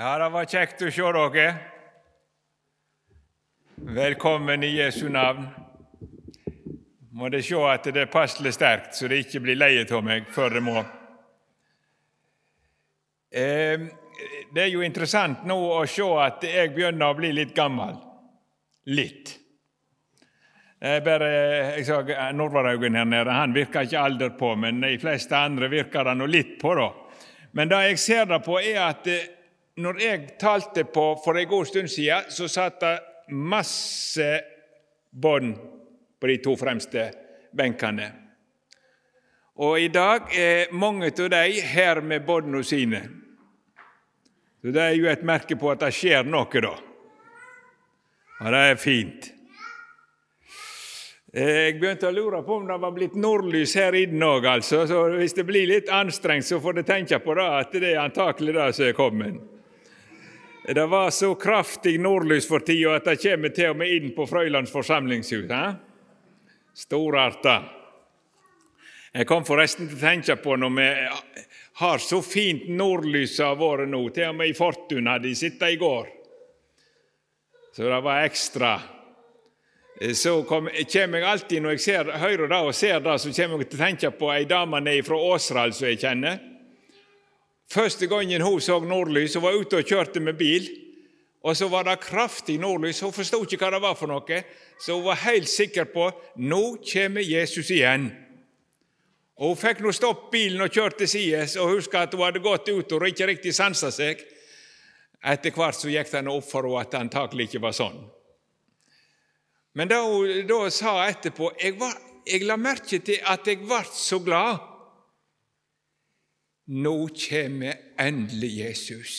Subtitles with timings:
[0.00, 1.48] Ja, det var kjekt å se dere.
[3.84, 5.42] Velkommen i Jesu navn.
[7.12, 10.30] Må det se at det er passelig sterkt, så det ikke blir leie av meg
[10.32, 10.84] før dere må.
[13.28, 17.98] Det er jo interessant nå å se at jeg begynner å bli litt gammel.
[18.88, 19.34] Litt.
[20.80, 21.28] Jeg bare,
[21.74, 26.08] jeg sa Nordvaraugen her nede, han virker ikke alder på, men de fleste andre virker
[26.08, 26.72] det nå litt på.
[26.80, 26.88] da.
[27.52, 29.12] Men det jeg ser det på, er at
[29.80, 32.96] når jeg talte på for en god stund siden, så satt det
[33.34, 34.30] masse
[35.10, 35.54] bånd
[36.20, 37.08] på de to fremste
[37.56, 38.10] benkene.
[39.60, 43.02] Og i dag er mange av de her med båndene sine.
[44.62, 46.74] Så Det er jo et merke på at det skjer noe, da.
[48.40, 49.30] Og det er fint.
[51.30, 54.82] Jeg begynte å lure på om det var blitt nordlys her inne òg, altså.
[54.88, 58.02] Så hvis det blir litt anstrengt, så får du tenke på det, at det er
[58.02, 59.38] antakelig det som er kommet.
[60.74, 64.22] Det var så kraftig nordlys for tida at det kommer til og med inn på
[64.30, 65.48] Frøylands forsamlingshus.
[65.50, 65.72] Eh?
[66.78, 67.56] Storarta.
[69.10, 70.86] Jeg kom forresten til å tenke på når vi
[71.80, 74.04] har så fint nordlys av vært nå.
[74.14, 76.06] Til og med i Fortun hadde de sittet i går.
[77.74, 78.76] Så det var ekstra.
[80.14, 83.72] Så kommer jeg alltid når jeg ser, hører det og ser det, så kommer jeg
[83.72, 86.38] til å tenke på ei dame fra Åsral som jeg kjenner.
[87.70, 90.66] Første gangen hun så nordlys, hun var ute og kjørte med bil,
[91.46, 93.00] og så var det kraftig nordlys.
[93.00, 94.40] Hun forsto ikke hva det var for noe,
[94.80, 96.08] så hun var helt sikker på
[96.42, 98.10] nå kommer Jesus igjen.
[99.40, 102.42] Og Hun fikk nå stoppe bilen og kjørt til sides og huska at hun hadde
[102.44, 104.20] gått ut og ikke riktig sansa seg.
[105.24, 107.96] Etter hvert så gikk det opp for henne at det antakelig ikke var sånn.
[109.78, 111.94] Men da hun da sa etterpå jeg, var,
[112.26, 114.69] jeg la merke til at jeg ble så glad
[116.70, 119.14] nå kommer endelig Jesus.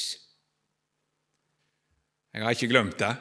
[2.31, 3.11] Jeg har ikke glemt det.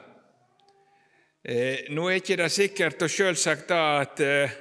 [1.42, 4.53] Eh, nå er ikke det sikkert og selvsagt da at eh,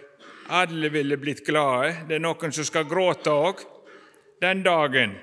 [0.58, 2.08] alle ville blitt glade.
[2.10, 3.62] Det er noen som skal gråte òg
[4.42, 5.14] den dagen.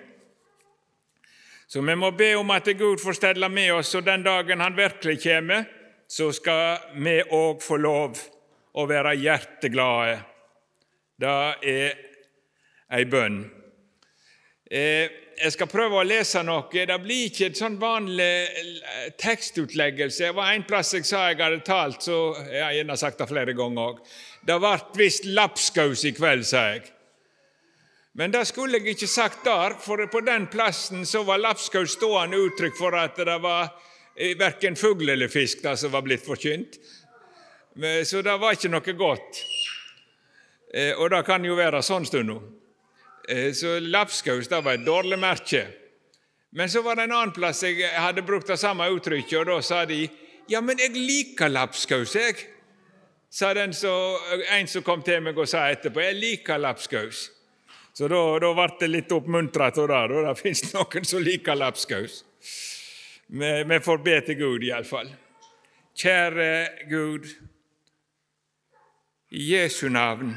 [1.66, 4.76] Så vi må be om at Gud får stelle med oss, og den dagen Han
[4.76, 5.64] virkelig kommer,
[6.06, 8.20] så skal vi òg få lov
[8.78, 10.20] å være hjerteglade.
[11.18, 11.96] Det er
[12.94, 13.55] ei bønn.
[14.70, 16.66] Eh, jeg skal prøve å lese noe.
[16.72, 20.24] Det blir ikke en sånn vanlig eh, tekstutleggelse.
[20.24, 23.28] Det var en plass jeg sa jeg hadde talt, så jeg har gjerne sagt det
[23.30, 24.00] flere ganger òg.
[24.46, 26.90] Det ble visst lapskaus i kveld, sa jeg.
[28.16, 32.40] Men det skulle jeg ikke sagt der, for på den plassen så var lapskaus stående
[32.48, 33.68] uttrykk for at det var
[34.16, 36.80] eh, verken fugl eller fisk det som var blitt forkynt.
[38.08, 39.40] Så det var ikke noe godt.
[40.96, 42.38] Og det kan jo være sånn stund nå.
[43.28, 45.66] Eh, så lapskaus det var et dårlig merke.
[46.56, 49.56] Men så var det en annen plass jeg hadde brukt det samme uttrykket, og da
[49.62, 50.06] sa de
[50.48, 52.36] ja, men jeg liker lapskaus, jeg.
[53.30, 53.94] Sa så,
[54.54, 57.26] en som kom til meg og sa etterpå jeg liker lapskaus.
[57.96, 59.86] Så da, da ble det litt oppmuntra av det.
[59.90, 60.22] Da.
[60.28, 62.22] Det fins noen som liker lapskaus.
[63.26, 65.10] Vi får be til Gud, iallfall.
[65.96, 66.50] Kjære
[66.90, 67.26] Gud,
[69.32, 70.36] i Jesu navn.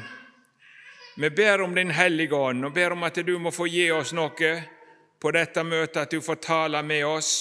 [1.20, 4.14] Vi ber om Din Hellige Ånd og ber om at du må få gi oss
[4.16, 4.50] noe
[5.20, 7.32] på dette møtet, at du får tale med oss.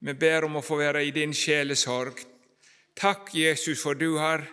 [0.00, 2.22] Vi ber om å få være i din sjelesorg.
[2.96, 4.46] Takk, Jesus, for du har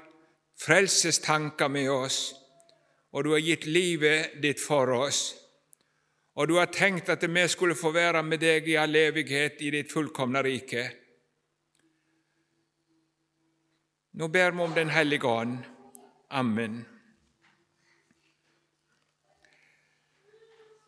[0.60, 2.18] frelsestanker med oss,
[3.16, 5.22] og du har gitt livet ditt for oss.
[6.36, 9.72] Og du har tenkt at vi skulle få være med deg i all evighet i
[9.72, 10.84] ditt fullkomne rike.
[14.20, 15.64] Nå ber vi om Den hellige ånd.
[16.36, 16.84] Amen.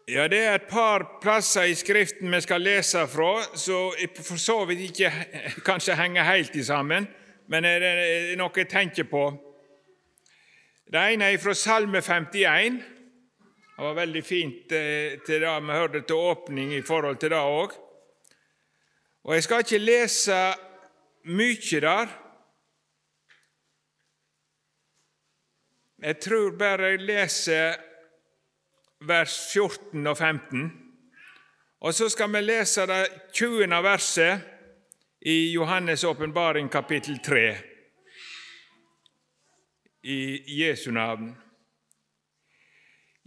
[0.10, 3.92] Ja, Det er et par plasser i Skriften vi skal lese fra, så
[4.24, 5.10] for så vidt ikke
[5.68, 7.08] kanskje henger helt sammen,
[7.48, 9.24] men det er noe jeg tenker på.
[10.88, 12.78] Det ene er fra Salme 51.
[12.78, 17.42] Det var veldig fint eh, til det vi hørte til åpning i forhold til det
[17.44, 17.76] òg.
[19.28, 20.38] Og Jeg skal ikke lese
[21.26, 22.16] mye der.
[26.00, 27.87] Jeg tror bare jeg leser
[29.00, 30.72] vers 14 og 15.
[31.80, 33.04] Og så skal vi lese det
[33.34, 33.68] 20.
[33.84, 34.40] verset
[35.22, 37.58] i Johannes' åpenbaring kapittel 3
[40.04, 41.36] i Jesu navn.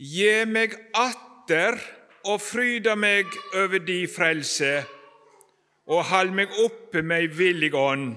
[0.00, 1.76] Gi meg atter
[2.24, 4.80] og fryda meg over di frelse,
[5.90, 8.14] og hald meg oppe med ei villig ånd.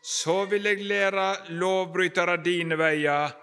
[0.00, 3.36] Så vil jeg lære lovbrytere dine veier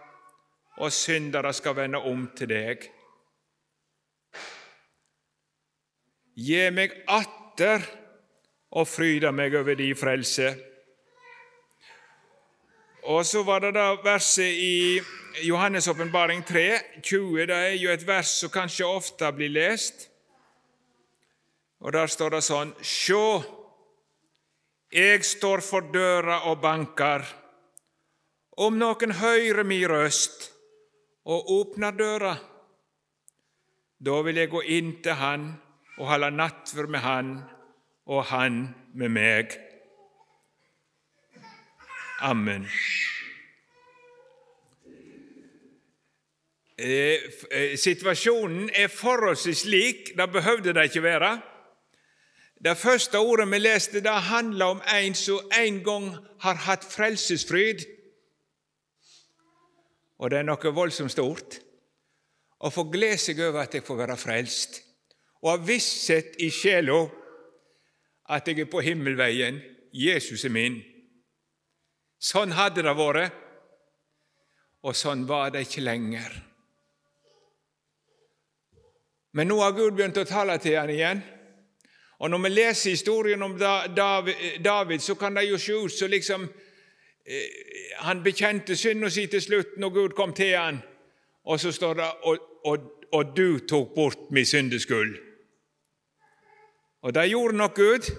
[0.77, 2.85] og syndere skal vende om til deg.
[6.37, 7.85] Gi meg atter
[8.77, 10.51] og fryda meg over din frelse.
[13.07, 14.99] Og så var det da verset i
[15.47, 17.45] Johannes' åpenbaring 3, 20.
[17.47, 20.09] Det er jo et vers som kanskje ofte blir lest.
[21.79, 23.43] Og Der står det sånn Sjå,
[24.93, 27.25] jeg står for døra og banker.
[28.57, 30.56] Om noen hører mi røst
[31.27, 32.35] og åpner døra,
[33.99, 35.47] da vil jeg gå inn til han
[35.97, 37.31] og holde nattverd med han,
[38.07, 38.61] og han
[38.95, 39.57] med meg.
[42.23, 42.67] Amen.
[46.77, 47.19] Eh,
[47.51, 50.13] eh, situasjonen er forholdsvis lik.
[50.17, 51.41] Det behøvde det ikke være.
[52.63, 57.96] Det første ordet vi leste, det handler om en som en gang har hatt frelsesfryd.
[60.17, 61.59] Og det er noe voldsomt stort
[62.57, 64.79] å få glede seg over at jeg får være frelst,
[65.43, 67.03] og ha visshet i sjela
[68.33, 69.59] at jeg er på himmelveien.
[69.93, 70.79] Jesus er min.
[72.17, 73.35] Sånn hadde det vært,
[74.81, 76.33] og sånn var det ikke lenger.
[79.37, 81.19] Men nå har Gud begynt å tale til han igjen.
[82.17, 86.47] Og Når vi leser historien om David, så kan det jo se ut som liksom,
[87.97, 90.79] han bekjente synda si til slutt når Gud kom til han.
[91.47, 95.17] Og så står det og, og, og du tok bort min syndeskyld.
[97.01, 98.09] Og det gjorde nok Gud.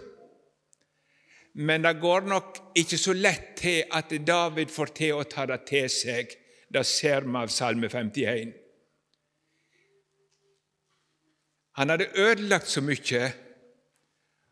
[1.58, 5.64] Men det går nok ikke så lett til at David får til å ta det
[5.66, 6.30] til seg.
[6.68, 8.52] Det ser vi av Salme 51.
[11.78, 13.22] Han hadde ødelagt så mye,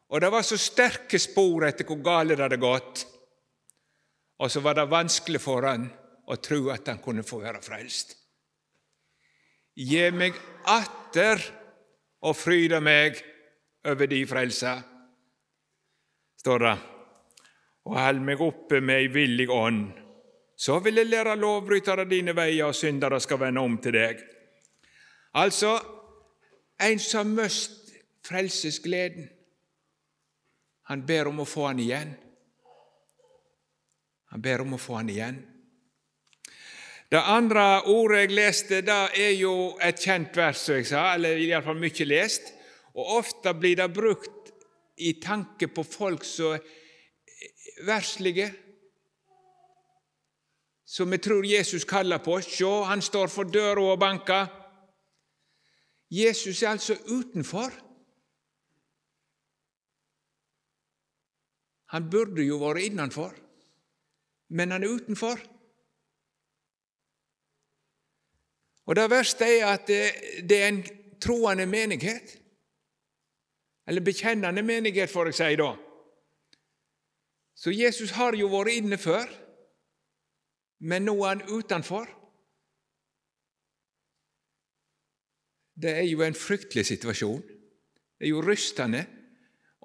[0.08, 3.02] og det var så sterke spor etter hvor galt det hadde gått.
[4.38, 5.86] Og så var det vanskelig for han
[6.26, 8.16] å tro at han kunne få være frelst.
[9.76, 10.36] Gi meg
[10.72, 11.40] atter
[12.26, 13.18] og fryde meg
[13.86, 14.72] over de frelse,
[16.40, 16.76] står det
[17.86, 19.84] og hold meg oppe med ei villig ånd.
[20.56, 24.22] Så vil jeg lære lovbrytere dine veier, og syndere skal vende om til deg.
[25.36, 25.76] Altså,
[26.82, 27.92] en som mist
[28.26, 29.28] frelsesgleden,
[30.90, 32.14] han ber om å få han igjen.
[34.36, 35.36] Han ber om å få han igjen.
[37.08, 41.40] Det andre ordet jeg leste, det er jo et kjent vers, som jeg sa, eller
[41.40, 42.50] iallfall mye lest.
[42.92, 44.50] Og ofte blir det brukt
[45.00, 46.58] i tanke på folk som
[47.88, 48.50] verslige,
[50.84, 52.36] som vi tror Jesus kaller på.
[52.44, 54.52] Sjå, han står for døra og banker.
[56.12, 57.72] Jesus er altså utenfor.
[61.96, 63.45] Han burde jo vært innenfor,
[64.48, 65.40] men han er utenfor.
[68.86, 70.84] Og Det verste er at det er en
[71.20, 72.36] troende menighet,
[73.86, 75.72] eller bekjennende menighet, får jeg si da,
[77.56, 79.30] så Jesus har jo vært inne før,
[80.84, 82.04] men nå er han utenfor.
[85.76, 87.40] Det er jo en fryktelig situasjon.
[88.18, 89.06] Det er jo rystende.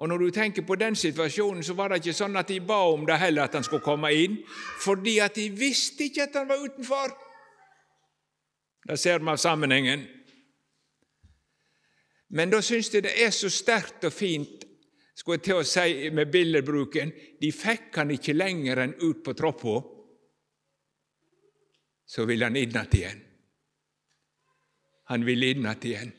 [0.02, 2.80] Og Når du tenker på den situasjonen, så var det ikke sånn at de ba
[2.90, 4.40] om det heller, at han skulle komme inn,
[4.82, 7.12] fordi at de visste ikke at han var utenfor.
[8.82, 10.02] Det ser vi av sammenhengen.
[12.34, 14.66] Men da syns jeg det er så sterkt og fint
[15.14, 19.36] skulle jeg til å si med billedbruken, de fikk han ikke lenger enn ut på
[19.38, 19.76] troppa.
[22.10, 23.22] Så ville han inn igjen.
[25.14, 26.12] Han ville inn igjen.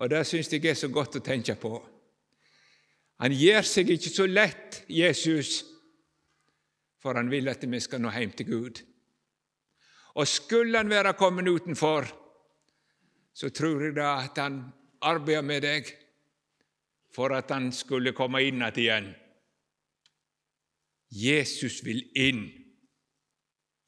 [0.00, 1.76] Og det syns jeg er så godt å tenke på.
[3.18, 5.64] Han gir seg ikke så lett, Jesus,
[7.02, 8.82] for han vil at vi skal nå hjem til Gud.
[10.18, 12.06] Og skulle han være kommet utenfor,
[13.34, 14.60] så tror jeg da at han
[15.02, 15.90] arbeider med deg
[17.14, 19.12] for at han skulle komme inn igjen.
[21.10, 22.44] Jesus vil inn.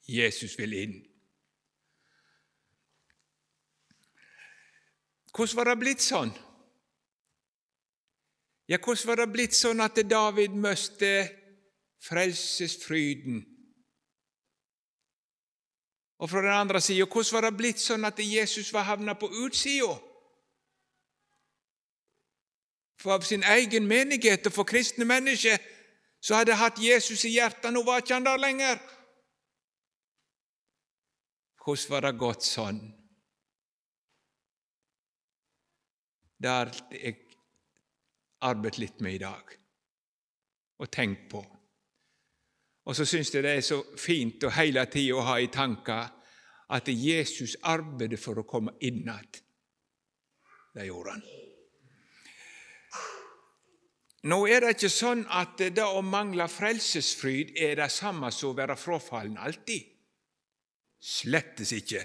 [0.08, 0.94] Jesus vil inn.
[5.30, 6.32] Hvordan var det blitt sånn?
[8.70, 11.08] Ja, hvordan var det blitt sånn at David møste
[12.06, 13.40] frelsesfryden?
[16.20, 19.26] Og fra den andre sida, hvordan var det blitt sånn at Jesus var havna på
[19.42, 19.98] utsida?
[23.00, 25.56] for av sin egen menighet og for kristne mennesker
[26.20, 27.70] så hadde hatt Jesus i hjertet.
[27.72, 28.80] Nå var ikke han der lenger.
[31.64, 32.80] Hvordan var det gått sånn?
[36.40, 37.16] Det har jeg
[38.46, 39.56] arbeidet litt med i dag
[40.80, 41.42] og tenkt på.
[42.88, 46.08] Og så syns jeg det er så fint å hele tida ha i tanker
[46.70, 49.30] at Jesus arbeidet for å komme inn igjen.
[50.70, 51.24] Det gjorde han.
[54.30, 58.58] Nå er det ikke sånn at det å mangle frelsesfryd er det samme som å
[58.58, 59.86] være frafallen alltid.
[61.00, 62.02] Slettes ikke.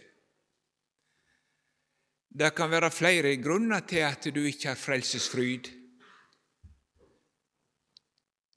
[2.36, 5.68] Det kan være flere grunner til at du ikke har frelsesfryd.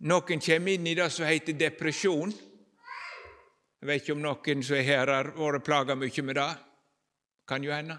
[0.07, 2.31] Noen kommer inn i det som heter depresjon.
[3.79, 6.51] Jeg vet ikke om noen som er her har vært plaga mye med det.
[7.49, 7.97] Kan jo hende.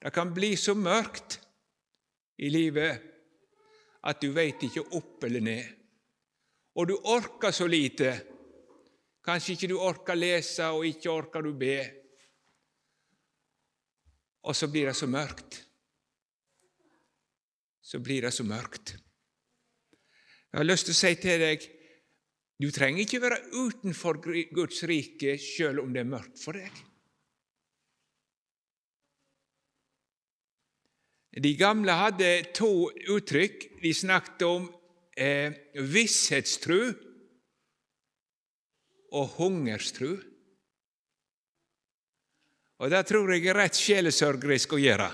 [0.00, 1.36] Det kan bli så mørkt
[2.40, 3.08] i livet
[4.08, 5.64] at du veit ikke opp eller ned.
[6.80, 8.14] Og du orker så lite.
[9.26, 11.76] Kanskje ikke du orker lese, og ikke orker du be.
[14.48, 15.60] Og så blir det så mørkt.
[17.84, 18.94] Så blir det så mørkt.
[20.50, 21.66] Jeg har lyst til å si til deg
[22.60, 24.18] du trenger ikke være utenfor
[24.52, 26.74] Guds rike selv om det er mørkt for deg.
[31.40, 33.64] De gamle hadde to uttrykk.
[33.80, 34.66] De snakket om
[35.16, 35.54] eh,
[35.88, 36.90] visshetstru
[39.16, 40.18] og hungerstru.
[42.80, 45.08] Og det tror jeg er rett sjelesørgerisk å gjøre.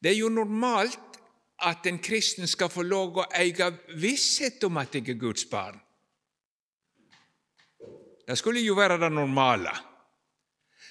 [0.00, 1.05] Det er jo normalt
[1.64, 5.78] at en kristen skal få lov å eie visshet om at jeg er Guds barn.
[8.26, 9.72] Det skulle jo være det normale.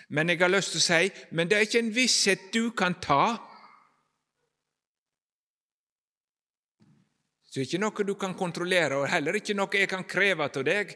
[0.09, 2.95] Men jeg har lyst til å si men det er ikke en visshet du kan
[3.01, 3.35] ta.
[7.45, 10.47] Så det er ikke noe du kan kontrollere, og heller ikke noe jeg kan kreve
[10.49, 10.91] av deg,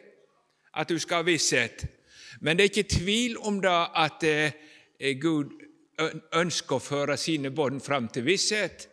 [0.76, 1.86] at du skal ha visshet.
[2.42, 5.56] Men det er ikke tvil om det at eh, Gud
[6.36, 8.88] ønsker å føre sine bånd fram til visshet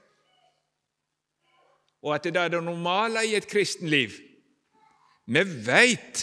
[2.06, 4.12] og at det er det normale i et kristenliv.
[5.26, 6.22] Vi veit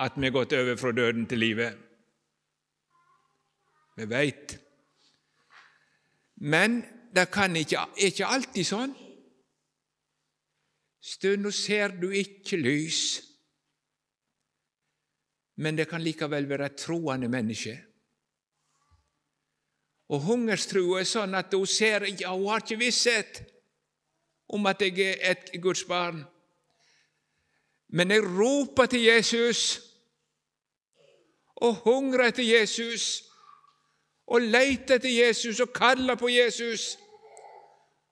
[0.00, 1.76] at vi er gått over fra døden til livet.
[3.96, 4.54] Vi veit.
[6.40, 6.78] Men
[7.12, 8.94] det kan ikke, er ikke alltid sånn.
[11.04, 13.02] Stunda ser du ikke lys,
[15.60, 17.76] men det kan likevel være troende menneske.
[20.10, 23.44] Og hungerstrua er sånn at hun ser ja, hun har ikke visshet
[24.48, 26.24] om at jeg er et Guds barn.
[27.88, 29.80] Men jeg roper til Jesus
[31.56, 33.24] og hungrer etter Jesus
[34.26, 36.98] og leter etter Jesus og kaller på Jesus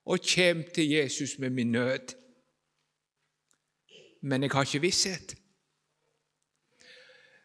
[0.05, 2.15] og kommer til Jesus med min nød.
[4.23, 5.35] Men jeg har ikke visshet.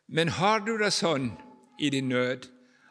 [0.07, 1.31] Men har du det sånn
[1.79, 2.47] i din nød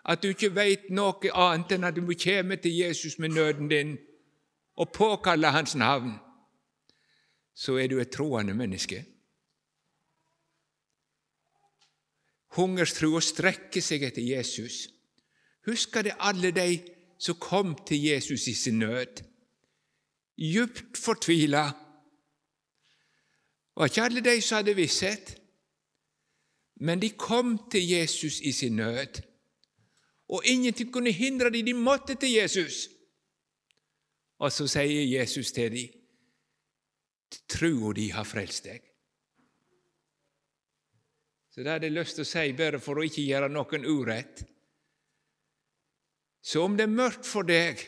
[0.08, 3.68] at du ikke veit noe annet enn at du må komme til Jesus med nøden
[3.68, 3.98] din,
[4.78, 6.12] og påkaller Hans navn,
[7.54, 9.02] så er du et troende menneske.
[12.54, 14.86] Hungerstrua strekker seg etter Jesus.
[15.66, 16.78] Husker det alle de
[17.18, 19.24] som kom til Jesus i sin nød,
[20.38, 21.64] djupt fortvila.
[23.76, 25.34] Var ikke alle de som hadde visshet,
[26.80, 29.22] men de kom til Jesus i sin nød.
[30.28, 32.88] Og ingenting kunne hindre dem, de måtte til Jesus.
[34.38, 35.94] Og så sier Jesus til dem,
[37.50, 38.84] trua de har frelst deg.
[41.50, 44.44] Så det hadde jeg lyst til å si, bare for å ikke gjøre noen urett.
[46.38, 47.82] Så om det er mørkt for deg,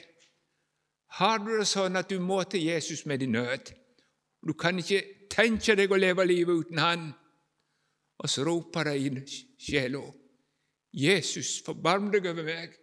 [1.20, 3.70] har du det sånn at du må til Jesus med din nød.
[4.46, 7.06] Du kan ikke tenke deg å leve livet uten Han.
[8.20, 10.02] Og så roper det inn sjela.
[10.90, 12.74] Jesus, forbarm deg over meg.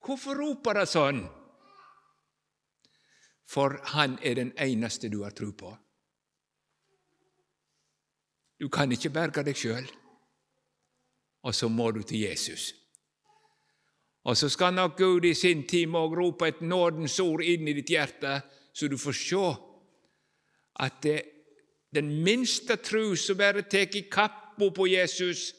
[0.00, 1.24] Hvorfor roper det sånn?
[3.50, 5.70] For han er den eneste du har tro på.
[8.60, 9.86] Du kan ikke berge deg sjøl,
[11.42, 12.74] og så må du til Jesus.
[14.28, 17.74] Og så skal nok Gud i sin time òg rope et nådens ord inn i
[17.78, 18.34] ditt hjerte,
[18.72, 19.46] så du får se
[20.84, 21.16] at det,
[21.94, 25.54] den minste tru som bare tek i kappa på Jesus,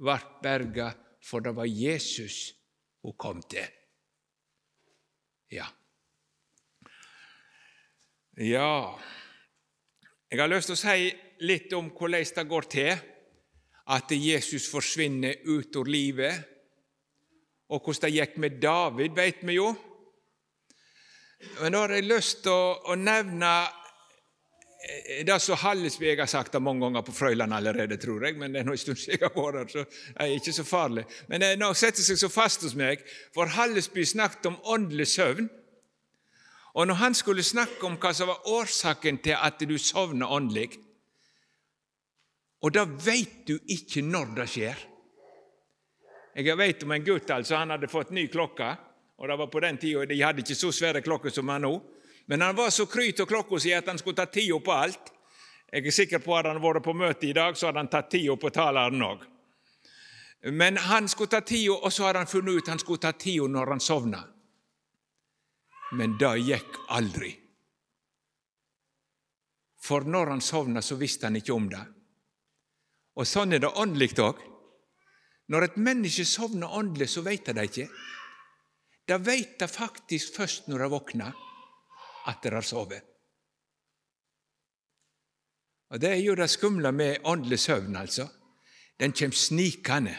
[0.00, 0.88] vart berga,
[1.22, 2.54] for det var Jesus
[3.04, 3.68] hun kom til.
[5.52, 5.68] Ja.
[8.40, 8.96] Ja,
[10.30, 11.10] jeg har lyst til å si
[11.44, 13.02] litt om hvordan det går til
[13.92, 16.48] at Jesus forsvinner ut av livet.
[17.68, 19.68] Og hvordan det gikk med David, vet vi jo.
[21.60, 23.52] Men nå har jeg lyst til å, å nevne
[24.80, 28.54] eh, det som Hallesby har sagt det mange ganger på Frøyland allerede, tror jeg, men
[28.54, 30.64] det er nå en stund siden jeg har vært her, så det er ikke så
[30.64, 31.04] farlig.
[31.28, 33.04] Men det nå setter seg så fast hos meg,
[33.36, 35.52] for Hallesby snakket om åndelig søvn.
[36.74, 40.70] Og når han skulle snakke om hva som var årsaken til at du sovner åndelig
[42.62, 44.82] Og da veit du ikke når det skjer.
[46.34, 48.68] Jeg vet om en gutt altså, han hadde fått ny klokke,
[49.18, 51.72] og det var på den tida de hadde ikke så svære klokker som han nå.
[52.26, 55.10] Men han var så kry av klokka si at han skulle ta tida på alt.
[55.72, 58.10] Jeg er sikker på at han vært på møte i dag, så hadde han tatt
[58.14, 59.26] tida på taleren òg.
[60.52, 63.48] Men han skulle ta tida, og så hadde han funnet ut han skulle ta tida
[63.48, 64.22] når han sovna.
[65.92, 67.32] Men det gikk aldri.
[69.82, 71.82] For når han sovna, så visste han ikke om det.
[73.18, 74.40] Og sånn er det åndelig òg.
[75.52, 77.88] Når et menneske sovner åndelig, så veit det ikke.
[79.04, 81.32] Det veit det faktisk først når det våkner,
[82.30, 83.08] at det har sovet.
[85.92, 88.28] Og Det er jo det skumle med åndelig søvn, altså.
[89.00, 90.14] Den kommer snikende.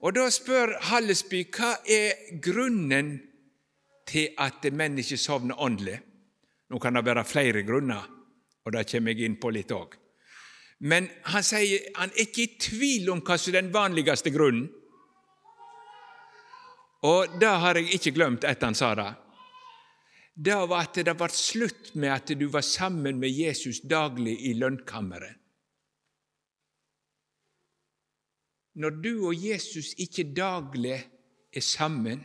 [0.00, 3.22] Og Da spør Hallesby hva er grunnen
[4.06, 5.98] til at mennesket sovner åndelig.
[6.70, 8.06] Nå kan det være flere grunner,
[8.64, 9.98] og det kommer jeg inn på litt òg.
[10.84, 14.66] Men han sier han er ikke i tvil om hva som er den vanligste grunnen.
[17.04, 19.10] Og det har jeg ikke glemt etter han sa det.
[20.34, 24.54] Det var at det ble slutt med at du var sammen med Jesus daglig i
[24.58, 25.36] lønnkammeret.
[28.74, 30.96] Når du og Jesus ikke daglig
[31.54, 32.24] er sammen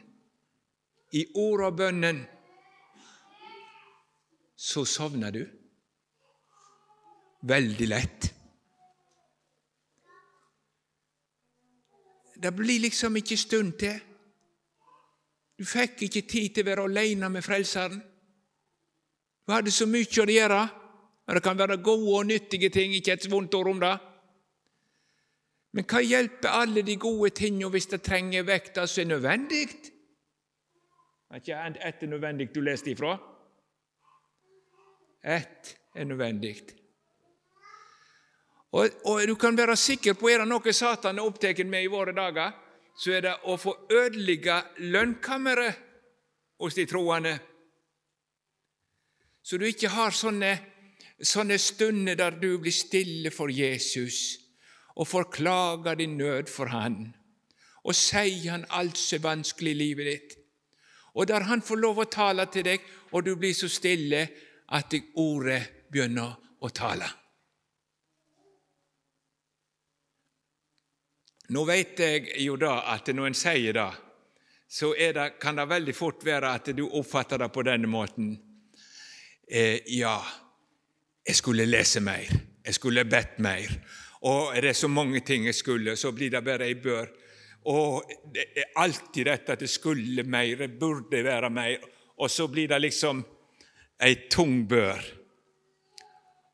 [1.12, 2.20] i ordet og bønnen,
[4.60, 5.42] så sovner du
[7.50, 8.34] veldig lett.
[12.39, 13.96] Det blir liksom ikke stund til.
[15.60, 18.00] Du fikk ikke tid til å være alene med Frelseren.
[19.44, 20.62] Du hadde så mye å gjøre.
[21.28, 23.98] Men Det kan være gode og nyttige ting, ikke et vondt ord om det.
[25.74, 29.68] Men hva hjelper alle de gode tingene hvis det trenger vekta det som er nødvendig?
[31.29, 33.13] Det er ikke ett er nødvendig du leste ifra.
[35.24, 36.55] Ett er nødvendig.
[38.71, 41.91] Og, og, du kan være sikker på er det noe Satan er opptatt med i
[41.91, 42.51] våre dager,
[42.98, 44.57] så er det å få ødelegge
[44.89, 45.86] lønnkammeret
[46.59, 47.36] hos de troende.
[49.41, 50.51] Så du ikke har sånne,
[51.21, 54.38] sånne stunder der du blir stille for Jesus
[54.99, 57.13] og forklager din nød for Han,
[57.86, 60.38] og sier Han alt som er vanskelig i livet ditt.
[61.13, 64.28] Og der Han får lov å tale til deg, og du blir så stille
[64.69, 67.10] at ordet begynner å tale.
[71.50, 73.89] Nå vet jeg jo da at når en sier det,
[74.69, 78.36] så det, kan det veldig fort være at du oppfatter det på denne måten.
[79.50, 80.13] Eh, ja,
[81.26, 82.30] jeg skulle lese mer,
[82.65, 83.65] jeg skulle bedt mer.
[84.30, 87.10] Og er det så mange ting jeg skulle, så blir det bare ei bør.
[87.65, 91.78] Og det er alltid dette at det skulle mer, det burde være mer.
[92.17, 93.24] Og så blir det liksom
[94.00, 95.02] ei tung bør.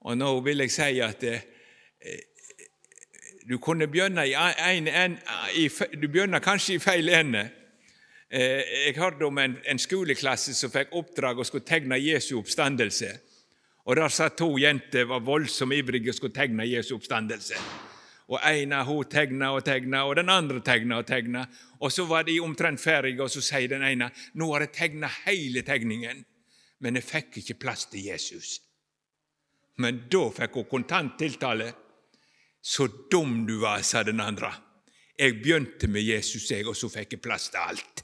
[0.06, 1.36] Og nå vil jeg si at det,
[2.02, 2.24] eh,
[3.50, 5.18] du kunne begynne i en, en,
[5.54, 5.70] i,
[6.02, 7.50] Du begynner kanskje i feil ende.
[8.30, 13.12] Eh, jeg hørte om en, en skoleklasse som fikk oppdrag å skulle tegne Jesu oppstandelse.
[13.86, 17.62] Og Der satt to jenter var voldsomt ivrige og skulle tegne Jesu oppstandelse.
[18.26, 21.46] Og ene hun tegna og tegna, og den andre tegna og tegna.
[21.80, 25.08] Og så var de omtrent ferdige, og så sier den ene nå har jeg tegna
[25.26, 26.26] hele tegningen,
[26.82, 28.62] men jeg fikk ikke plass til Jesus.
[29.78, 31.74] Men da fikk hun kontant tiltale.
[32.66, 34.50] Så dum du var, sa den andre.
[35.20, 38.04] Jeg begynte med Jesus, jeg, og så fikk jeg plass til alt.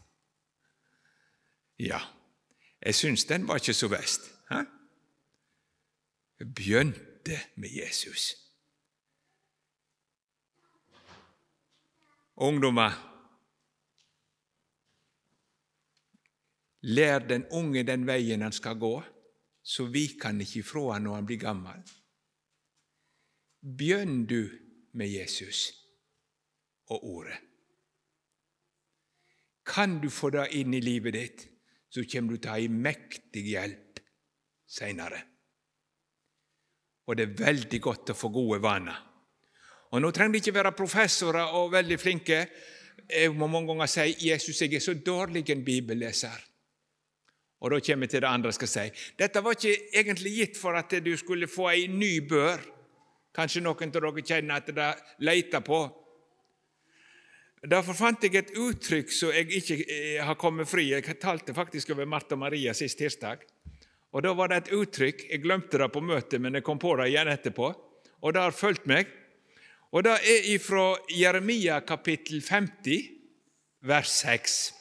[1.82, 2.00] Ja,
[2.86, 4.22] jeg syns den var ikke så verst.
[4.52, 4.66] Jeg
[6.56, 8.51] begynte med Jesus.
[12.42, 12.96] Ungdommer,
[16.82, 18.96] lær den unge den veien han skal gå,
[19.62, 21.84] så viker han ikke ifra han når han blir gammel.
[23.62, 24.50] Begynn du
[24.98, 25.68] med Jesus
[26.90, 27.38] og Ordet.
[29.66, 31.46] Kan du få det inn i livet ditt,
[31.94, 34.02] så kommer du til å ha en mektig hjelp
[34.66, 35.22] seinere.
[37.06, 39.11] Og det er veldig godt å få gode vaner.
[39.92, 42.46] Og Nå trenger de ikke være professorer og veldig flinke.
[43.12, 46.48] Jeg må mange ganger si Jesus, jeg er så dårlig en bibelleser.
[47.62, 48.86] Og Da kommer jeg til det andre jeg skal si.
[49.20, 52.64] Dette var ikke egentlig gitt for at du skulle få ei ny bør.
[53.36, 54.88] Kanskje noen av dere kjenner at det
[55.20, 55.82] leter på.
[57.62, 60.88] Derfor fant jeg et uttrykk som jeg ikke eh, har kommet fri.
[60.90, 63.44] Jeg talte faktisk over Martha Maria sist tirsdag.
[64.12, 65.28] Og Da var det et uttrykk.
[65.30, 67.70] Jeg glemte det på møtet, men jeg kom på det igjen etterpå.
[68.22, 69.08] Og det har fulgt meg.
[69.92, 73.10] Og Det er ifra Jeremia kapittel 50,
[73.84, 74.74] vers 6.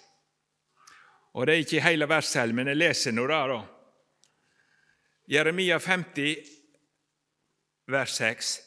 [1.34, 3.42] Og Det er ikke hele verset, men jeg leser nå det.
[3.50, 3.60] da.
[5.28, 6.36] Jeremia 50,
[7.88, 8.60] vers 6.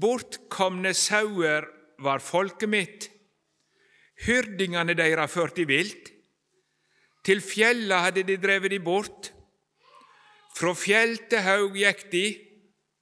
[0.00, 1.68] Bortkomne sauer
[1.98, 3.10] var folket mitt,
[4.24, 6.12] hyrdingene deres førte vilt.
[7.24, 9.32] Til fjella hadde de drevet de bort.
[10.56, 12.38] Fra fjell til haug gikk de,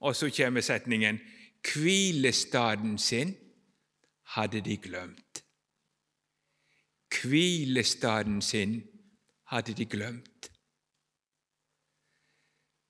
[0.00, 1.20] og så kommer setningen
[1.62, 3.36] Hvilestaden sin
[4.34, 5.44] hadde de glemt.
[7.22, 8.82] Hvilestaden sin
[9.46, 10.50] hadde de glemt.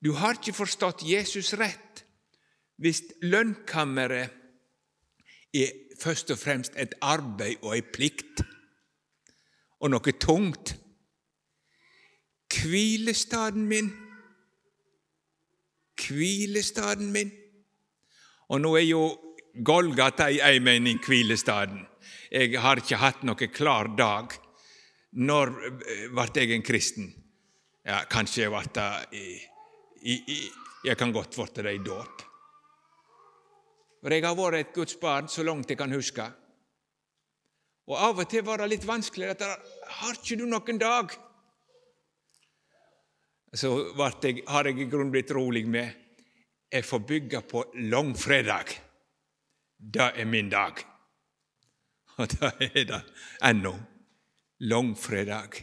[0.05, 2.05] Du har ikke forstått Jesus rett
[2.81, 4.33] hvis lønnkammeret
[5.53, 8.41] er først og fremst et arbeid og ei plikt
[9.79, 10.73] og noe tungt.
[12.53, 13.91] Hvilestaden min,
[16.07, 17.31] hvilestaden min.
[18.53, 19.03] Og nå er jo
[19.65, 21.81] Golgata i ei mening hvilestaden.
[22.33, 24.33] Jeg har ikke hatt noen klar dag.
[25.13, 25.51] Når
[26.13, 27.09] ble jeg en kristen?
[27.85, 28.85] Ja, kanskje jeg ble
[29.17, 29.25] i,
[30.05, 30.37] i, i,
[30.85, 32.23] Jeg kan godt bli det i dåp.
[34.03, 36.25] For jeg har vært et Guds barn så langt jeg kan huske.
[37.89, 39.33] Og av og til var det litt vanskelig.
[39.33, 39.41] at
[39.99, 41.13] Har ikke du noen dag?
[43.53, 43.69] Så
[44.21, 46.02] jeg, har jeg i grunnen blitt rolig med
[46.73, 48.71] jeg får bygge på langfredag.
[49.77, 50.79] Det er min dag.
[52.17, 53.01] Og det er det
[53.45, 53.73] ennå.
[54.59, 55.59] Langfredag.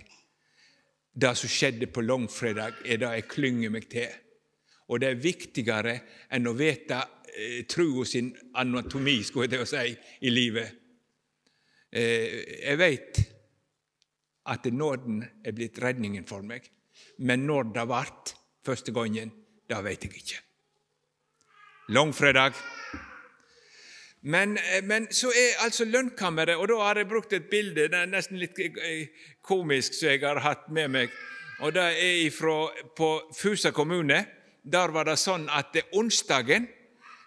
[1.12, 4.12] Det som skjedde på langfredag, er det jeg klynger meg til.
[4.90, 5.94] Og det er viktigere
[6.30, 6.98] enn å vite
[7.34, 9.94] eh, trua sin anatomi, skulle jeg til å si,
[10.26, 10.76] i livet.
[11.90, 12.36] Eh,
[12.68, 13.22] jeg vet
[14.50, 16.70] at nåden er blitt redningen for meg,
[17.26, 18.04] men når det ble
[18.66, 19.34] første gangen,
[19.70, 20.40] det vet jeg ikke.
[21.90, 22.52] Langfredag.
[24.20, 27.98] Men, eh, men, så er altså lønnkammeret Og da har jeg brukt et bilde, det
[27.98, 28.54] er nesten litt
[29.42, 31.16] komisk, som jeg har hatt med meg.
[31.60, 34.26] Og Det er ifra, på Fusa kommune.
[34.62, 36.68] Der var det sånn at det onsdagen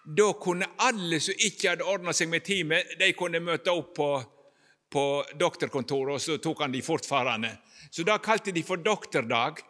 [0.04, 4.10] da kunne alle som ikke hadde ordna seg med time, de kunne møte opp på,
[4.88, 5.04] på
[5.40, 7.52] doktorkontoret, og så tok han de fortfarende.
[7.90, 9.60] Så da kalte de for doktordag.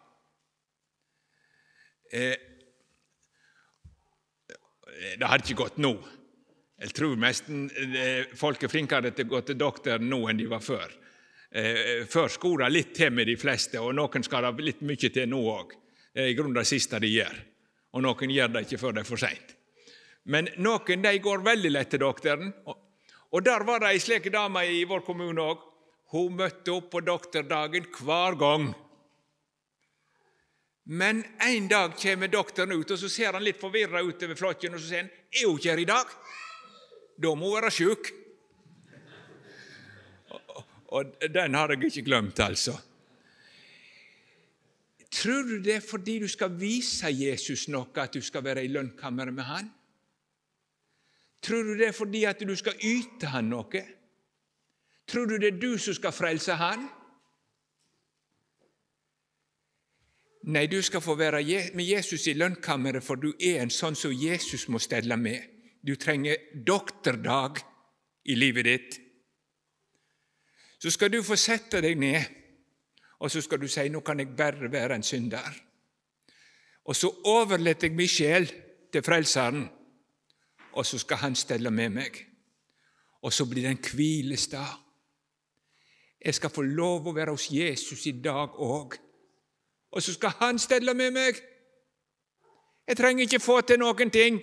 [2.11, 2.54] Eh,
[5.19, 5.95] det hadde ikke gått nå.
[6.81, 10.47] Jeg tror nesten eh, folk er flinkere til å gå til doktor nå enn de
[10.51, 10.91] var før.
[11.55, 15.29] Eh, før skulle litt til med de fleste, og noen skal det litt mye til
[15.31, 15.75] nå òg.
[16.11, 17.37] Det er i grunnen det siste de gjør,
[17.95, 19.55] og noen gjør det ikke før det er for seint.
[20.31, 22.51] Men noen de går veldig lett til doktoren.
[22.65, 25.63] Og der var det ei slik dame i vår kommune òg.
[26.15, 28.71] Hun møtte opp på doktordagen hver gang.
[30.85, 34.81] Men en dag kommer doktoren ut, og så ser han litt forvirra utover flokken, og
[34.81, 36.11] så sier han, 'Er hun ikke her i dag?'
[37.17, 38.11] Da må hun være sjuk.
[40.87, 42.75] Og den har jeg ikke glemt, altså.
[45.11, 48.67] Tror du det er fordi du skal vise Jesus noe, at du skal være i
[48.67, 49.71] lønnkammeret med han?
[51.41, 53.83] Tror du det er fordi at du skal yte han noe?
[55.07, 56.87] Tror du det er du som skal frelse han?
[60.45, 61.41] Nei, du skal få være
[61.73, 65.41] med Jesus i lønnkammeret, for du er en sånn som Jesus må stelle med.
[65.81, 67.63] Du trenger doktordag
[68.29, 68.97] i livet ditt.
[70.77, 72.21] Så skal du få sette deg ned,
[73.19, 75.61] og så skal du si 'nå kan jeg bare være en synder'.
[76.85, 78.51] Og så overlater jeg min sjel
[78.93, 79.69] til Frelseren,
[80.73, 82.25] og så skal Han stelle med meg.
[83.21, 84.77] Og så blir det en hvilestad.
[86.25, 89.04] Jeg skal få lov å være hos Jesus i dag òg
[89.95, 91.39] og så skal han stelle med meg.
[92.87, 94.41] Jeg trenger ikke få til noen ting,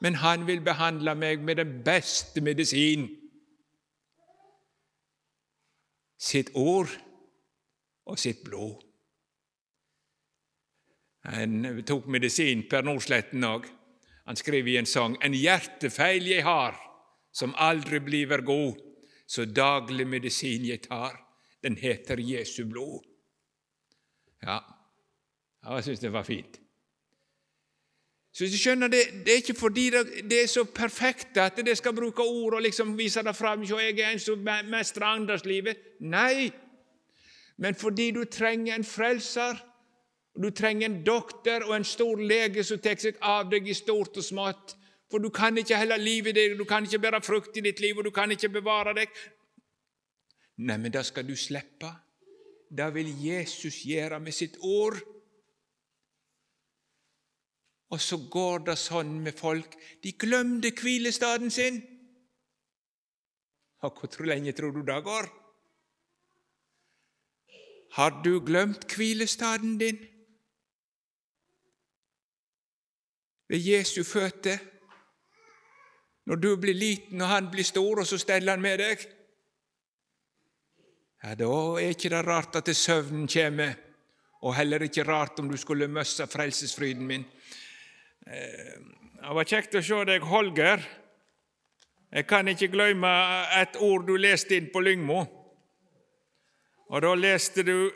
[0.00, 3.08] men han vil behandle meg med den beste medisin.
[6.20, 6.92] Sitt ord
[8.04, 8.76] og sitt blod.
[11.24, 13.66] Han tok medisin, Per Nordsletten òg.
[14.28, 16.76] Han skrev i en sang En hjertefeil jeg har,
[17.32, 18.76] som aldri bliver god,
[19.26, 21.16] så daglig medisin jeg tar,
[21.62, 23.09] den heter Jesu blod.
[24.42, 24.58] Ja,
[25.64, 26.60] jeg syns det var fint.
[28.32, 31.74] Så du skjønner, det, det, er ikke fordi det, det, er så perfekt at det
[31.78, 35.80] skal bruke ord og liksom vise det fram så jeg er en som mestrer andreslivet.
[36.00, 36.50] Nei,
[37.58, 39.58] men fordi du trenger en frelser.
[40.42, 44.16] Du trenger en doktor og en stor lege som tar seg av deg i stort
[44.16, 44.76] og smått.
[45.10, 47.98] For du kan ikke heller livet deg, du kan ikke bære frukt i ditt liv,
[47.98, 49.10] og du kan ikke bevare deg.
[50.62, 51.90] Nei, men da skal du slippe.
[52.70, 54.98] Det vil Jesus gjøre med sitt ord.
[57.90, 59.74] Og så går det sånn med folk.
[60.02, 61.80] De glemte hvilestaden sin.
[63.82, 65.26] Og hvor lenge tror du det går?
[67.98, 69.98] Har du glemt hvilestaden din?
[73.50, 74.58] Ved Jesu føtter?
[76.30, 79.02] Når du blir liten og han blir stor, og så steller han med deg?
[81.22, 83.74] Ja, da er ikke det rart at søvnen kommer,
[84.40, 87.26] og heller ikke rart om du skulle miste frelsesfryden min.
[88.26, 88.78] Eh,
[89.20, 90.80] det var kjekt å se deg, Holger.
[92.10, 93.10] Jeg kan ikke glemme
[93.60, 95.20] et ord du leste inn på Lyngmo.
[96.90, 97.90] Og da leste du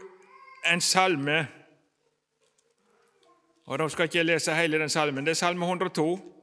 [0.71, 1.47] en salme.
[3.67, 5.25] Og Da skal ikke jeg lese hele den salmen.
[5.25, 6.34] Det er salme 102.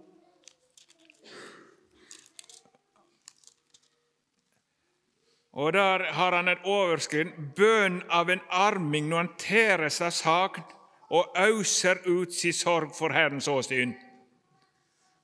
[5.62, 10.64] Og Der har han et overskrift 'Bønn av en arming når han tærer seg sagn
[11.10, 13.94] og auser ut sin sorg for Herrens åsyn'.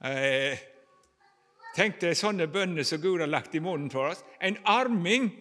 [0.05, 0.57] Eh,
[1.75, 4.23] tenk deg sånne bønner som Gud har lagt i munnen for oss.
[4.41, 5.31] En arming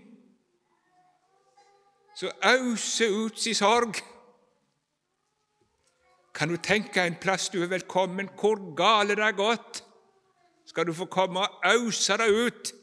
[2.14, 4.00] som auser ut sin sorg.
[6.34, 9.84] Kan du tenke en plass du er velkommen, hvor gale det er gått?
[10.66, 12.75] Skal du få komme og ause det ut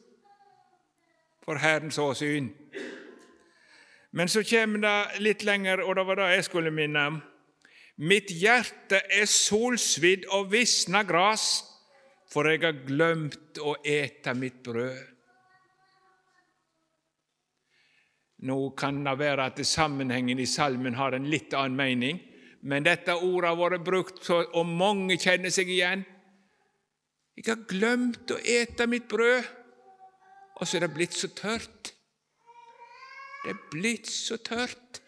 [1.43, 2.49] for Herrens åsyn.
[4.11, 7.21] Men så kommer det litt lenger, og det var det jeg skulle minne om.
[8.03, 11.63] Mitt hjerte er solsvidd og visna gras,
[12.29, 15.01] for jeg har glemt å ete mitt brød.
[18.43, 22.19] Nå kan det være at sammenhengen i salmen har en litt annen mening,
[22.63, 26.03] men dette ordet har vært brukt, og mange kjenner seg igjen.
[27.37, 29.62] Jeg har glemt å ete mitt brød
[30.55, 31.93] og så er det blitt så tørt.
[33.43, 35.01] Det er blitt så tørt.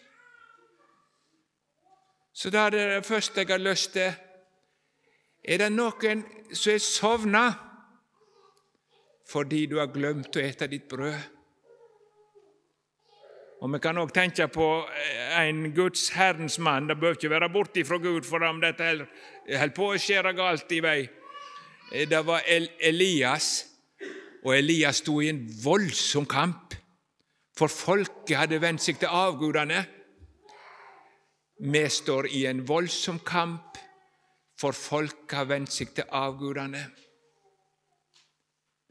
[2.36, 4.14] Så da er det det første jeg har lyst til
[5.46, 7.46] Er det noen som er sovna
[9.30, 11.16] fordi du har glemt å ete ditt brød?
[13.62, 14.68] Og Vi kan òg tenke på
[15.40, 16.88] en Guds Herrens mann.
[16.88, 20.72] Det bør ikke være borte fra Gud for om dette holder på å skjære galt
[20.72, 21.00] i vei.
[22.10, 23.75] Det var Elias
[24.46, 26.76] og Elias sto i en voldsom kamp,
[27.58, 29.80] for folket hadde vendt seg til avgudene.
[31.66, 33.80] Vi står i en voldsom kamp,
[34.60, 36.84] for folket har vendt seg til avgudene.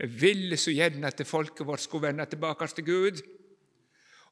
[0.00, 3.22] Jeg ville så gjerne at folket vårt skulle vende tilbake til Gud.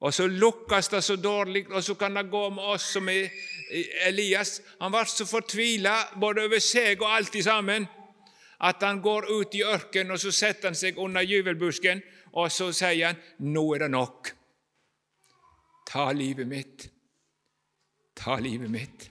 [0.03, 4.59] Og så lukkes det så dårlig, og så kan det gå med oss som Elias.
[4.81, 7.87] Han ble så fortvila både over seg og alt sammen
[8.63, 12.71] at han går ut i ørkenen og så setter han seg under juvelbusken, og så
[12.73, 14.33] sier han, 'Nå er det nok.
[15.87, 16.91] Ta livet mitt.
[18.15, 19.11] Ta livet mitt.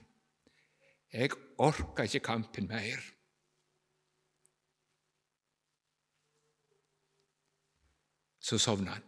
[1.14, 3.12] Jeg orker ikke kampen mer.'
[8.40, 9.04] Så sovner han.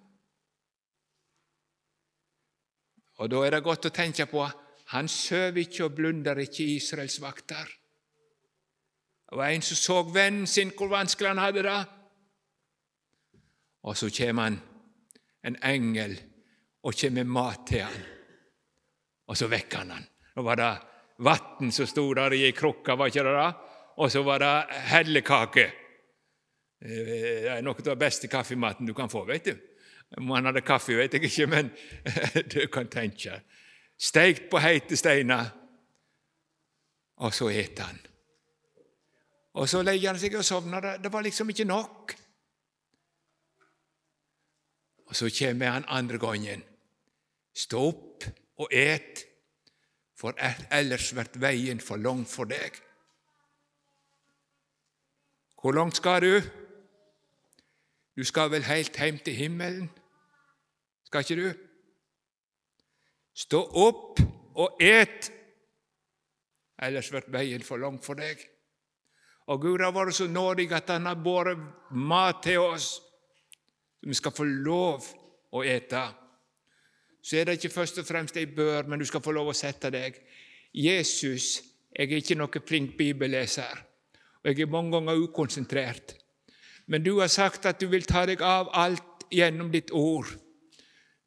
[3.15, 4.43] Og Da er det godt å tenke på
[4.93, 7.65] han sover ikke og blunder ikke Israels vakter.
[9.33, 11.77] Det var en som så vennen sin, hvor vanskelig han hadde det.
[13.81, 14.59] Og så kommer han,
[15.41, 16.13] en engel,
[16.83, 18.03] og kommer med mat til han.
[19.25, 20.05] Og så vekker han han.
[20.35, 20.69] Nå var det
[21.25, 23.49] vann som sto der i ei krukke, var ikke det det?
[24.05, 24.53] Og så var det
[24.93, 25.65] hellekake.
[26.85, 29.57] Eh, det er noe av den beste kaffematen du kan få, vet du.
[30.13, 31.73] Om han hadde kaffe, vet jeg ikke, men
[32.53, 33.41] du kan tenke.
[33.97, 35.55] Steikt på heite steiner,
[37.17, 38.03] og så eter han.
[39.53, 40.95] Og så legger han seg og sovner.
[40.97, 42.15] Det var liksom ikke nok.
[45.05, 46.63] Og så kommer han andre gangen.
[47.53, 48.25] Stå opp
[48.57, 49.25] og et,
[50.17, 50.33] for
[50.73, 52.79] ellers blir veien for lang for deg.
[55.61, 56.41] Hvor langt skal du?
[58.17, 59.85] Du skal vel helt hjem til himmelen?
[61.05, 61.53] Skal ikke du?
[63.33, 64.19] Stå opp
[64.55, 65.29] og et,
[66.81, 68.41] ellers blir veien for lang for deg.
[69.51, 71.59] Og Gud har vært så nådig at Han har båret
[71.91, 73.01] mat til oss
[73.99, 75.05] som vi skal få lov
[75.55, 76.03] å ete.
[77.23, 79.55] Så er det ikke først og fremst ei bør, men du skal få lov å
[79.55, 80.17] sette deg.
[80.75, 81.61] Jesus,
[81.95, 83.79] jeg er ikke noen flink bibelleser,
[84.43, 86.17] og jeg er mange ganger ukonsentrert.
[86.91, 90.27] Men du har sagt at du vil ta deg av alt gjennom ditt ord.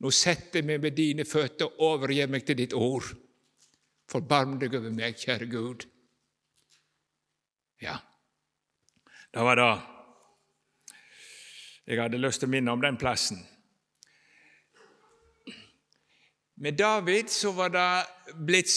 [0.04, 3.08] Nå setter jeg meg med dine føtter og overgir meg til ditt ord.
[4.10, 5.86] Forbarm deg over meg, kjære Gud.
[7.82, 7.98] Ja,
[9.34, 9.74] det var det
[11.86, 13.38] jeg hadde lyst til å minne om den plassen.
[16.58, 18.72] Med David så var det blitt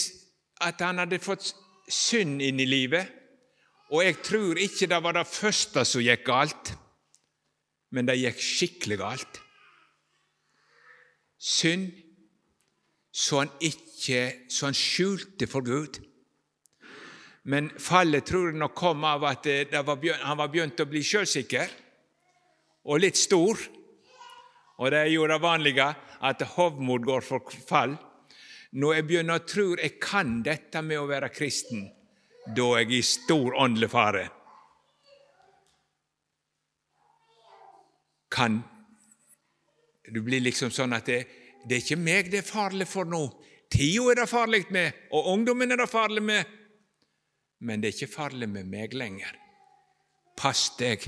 [0.62, 1.48] at han hadde fått
[1.90, 3.08] synd inn i livet.
[3.90, 6.74] Og jeg tror ikke det var det første som gikk galt,
[7.90, 9.40] men det gikk skikkelig galt.
[11.40, 11.88] Synd
[13.10, 13.50] som han
[14.52, 15.98] så han skjulte for Gud.
[17.42, 21.72] Men fallet tror jeg nok kom av at var, han var begynt å bli sjølsikker
[22.84, 23.60] og litt stor.
[24.80, 25.88] Og det er jo det vanlige
[26.20, 27.96] at hovmod går for fall.
[28.76, 31.88] Når jeg begynner å tro jeg kan dette med å være kristen,
[32.46, 34.28] da er jeg i stor åndelig fare.
[38.30, 38.62] Kan
[40.10, 41.20] Du blir liksom sånn at det,
[41.66, 43.20] det er ikke meg det er farlig for nå.
[43.70, 46.48] Tida er det farlig med, og ungdommen er det farlig med.
[47.60, 49.36] Men det er ikke farlig med meg lenger.
[50.36, 51.04] Pass deg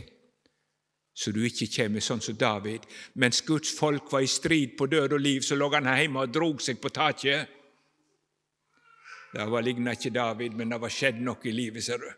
[1.15, 2.87] så du ikke kommer sånn som David.
[3.21, 6.33] Mens Guds folk var i strid på død og liv, så lå han hjemme og
[6.33, 7.59] drog seg på taket.
[9.33, 12.09] Det var ligna ikke David, men det var skjedd noe i livet, ser du.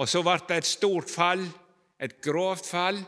[0.00, 1.44] Og så ble det et stort fall,
[2.00, 3.00] et grovt fall.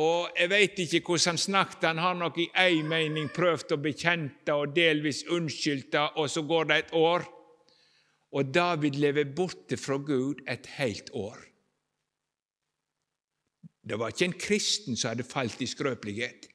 [0.00, 3.82] Og jeg veit ikke hvordan han snakket, han har nok i ei mening prøvd å
[3.84, 7.28] bekjente og delvis unnskylde, og så går det et år.
[8.34, 11.38] Og David lever borte fra Gud et helt år.
[13.84, 16.48] Det var ikke en kristen som hadde falt i skrøpelighet.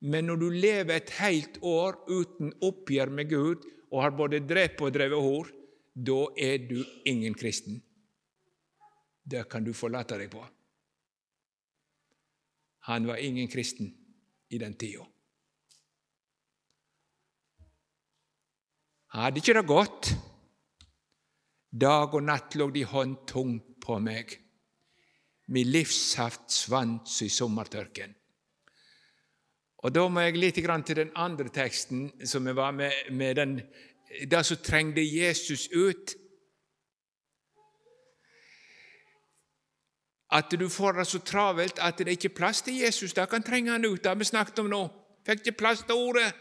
[0.00, 4.80] Men når du lever et helt år uten oppgjør med Gud og har både drept
[4.82, 5.50] og drevet hor,
[5.94, 7.80] da er du ingen kristen.
[9.22, 10.42] Det kan du forlate deg på.
[12.88, 13.92] Han var ingen kristen
[14.50, 15.04] i den tida.
[19.10, 20.10] Han hadde ikke det godt.
[21.70, 24.32] Dag og natt lå de hånd tungt på meg.
[25.50, 28.14] Min livssaft svant i sommertørken.
[29.80, 33.60] Og Da må jeg litt til den andre teksten som jeg var med, med den,
[34.30, 36.14] det som trengte Jesus ut.
[40.30, 43.12] At du får det så travelt at det ikke er plass til Jesus.
[43.12, 44.02] Det kan trenge han ut.
[44.02, 44.88] Det har vi snakket om nå.
[45.26, 46.34] Fikk ikke plass til ordet.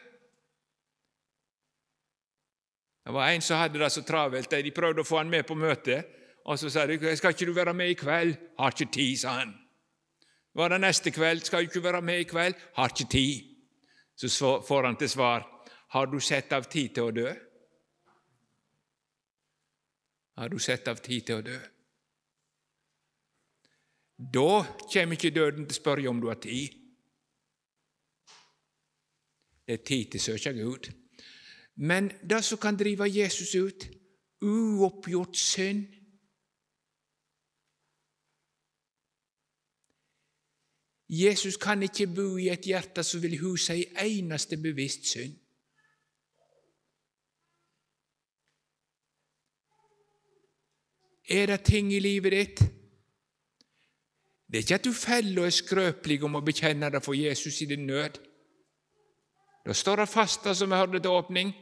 [3.06, 4.52] Det var en som hadde det så travelt.
[4.52, 6.06] De prøvde å få han med på møtet.
[6.46, 9.30] Og så sa de 'Skal ikke du være med i kveld?' 'Har ikke tid', sa
[9.30, 9.54] han.
[10.56, 11.42] Var det neste kveld?
[11.42, 13.46] 'Skal du ikke være med i kveld?' 'Har ikke tid'.
[14.16, 17.36] Så får han til svar 'Har du sett av tid til å dø?'
[20.38, 21.58] Har du sett av tid til å dø?
[24.20, 26.76] Da kommer ikke døden til å spørre om du har tid.
[29.68, 30.90] Det er tid til å søke Gud.
[31.80, 33.88] Men det som kan drive Jesus ut
[34.42, 35.88] uoppgjort synd
[41.10, 43.88] Jesus kan ikke bo i et hjerte som vil huse ei
[44.20, 45.34] eneste bevisst synd.
[51.30, 52.62] Er det ting i livet ditt?
[54.50, 57.62] Det er ikke at du feller og er skrøpelig om å bekjenne det for Jesus
[57.62, 58.22] i din nød.
[59.66, 61.54] Da står det faste, som vi hørte til åpning,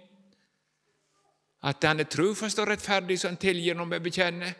[1.63, 4.53] at han er trufast og rettferdig, så han tilgir når vi bekjenner.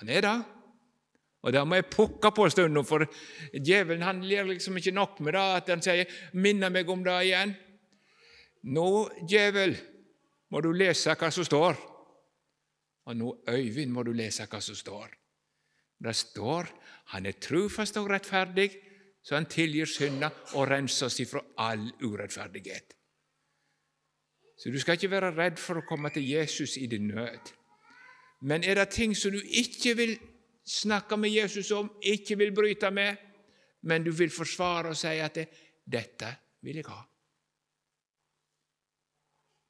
[0.00, 0.38] Han er det.
[1.42, 3.06] Og det må jeg pukke på en stund, for
[3.52, 7.10] djevelen han ler liksom ikke nok med det at han sier 'minner meg om det
[7.12, 7.54] igjen'.
[8.62, 9.76] Nå, djevel,
[10.50, 11.76] må du lese hva som står.
[13.06, 15.08] Og nå, Øyvind, må du lese hva som står.
[15.98, 16.66] Det står
[17.12, 18.70] han er trufast og rettferdig,
[19.22, 22.94] så han tilgir synda og renser oss ifra all urettferdighet.
[24.62, 27.48] Så du skal ikke være redd for å komme til Jesus i din nød.
[28.46, 30.12] Men er det ting som du ikke vil
[30.62, 33.16] snakke med Jesus om, ikke vil bryte med,
[33.82, 35.48] men du vil forsvare og si at det,
[35.82, 36.30] 'dette
[36.62, 37.02] vil jeg ha'?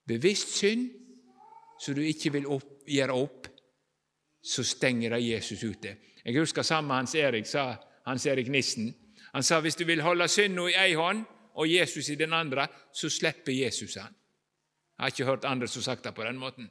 [0.06, 0.90] Bevisst synd
[1.80, 3.48] som du ikke vil opp, gjøre opp,
[4.44, 5.96] så stenger det Jesus ute.
[6.24, 7.76] Jeg husker samme Hans Erik sa,
[8.06, 8.94] Hans Erik Nissen.
[9.34, 11.24] Han sa hvis du vil holde synda i ei hånd
[11.54, 14.14] og Jesus i den andre, så slipper Jesus han.
[14.98, 16.68] Jeg har ikke hørt andre som sagt det på den måten,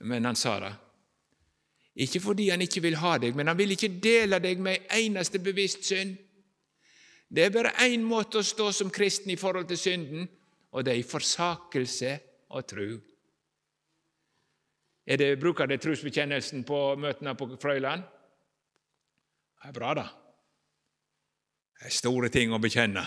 [0.00, 0.74] men han sa det.
[1.98, 4.98] Ikke fordi han ikke vil ha deg, men han vil ikke dele deg med en
[5.00, 6.14] eneste bevisst synd.
[7.28, 10.28] Det er bare én måte å stå som kristen i forhold til synden,
[10.72, 12.12] og det er i forsakelse
[12.54, 12.88] og tru.
[15.08, 18.02] Er det, bruker det trosbekjennelsen på møtene på Frøyland?
[19.58, 20.04] Det er bra, da.
[21.78, 23.02] Det er store ting å bekjenne.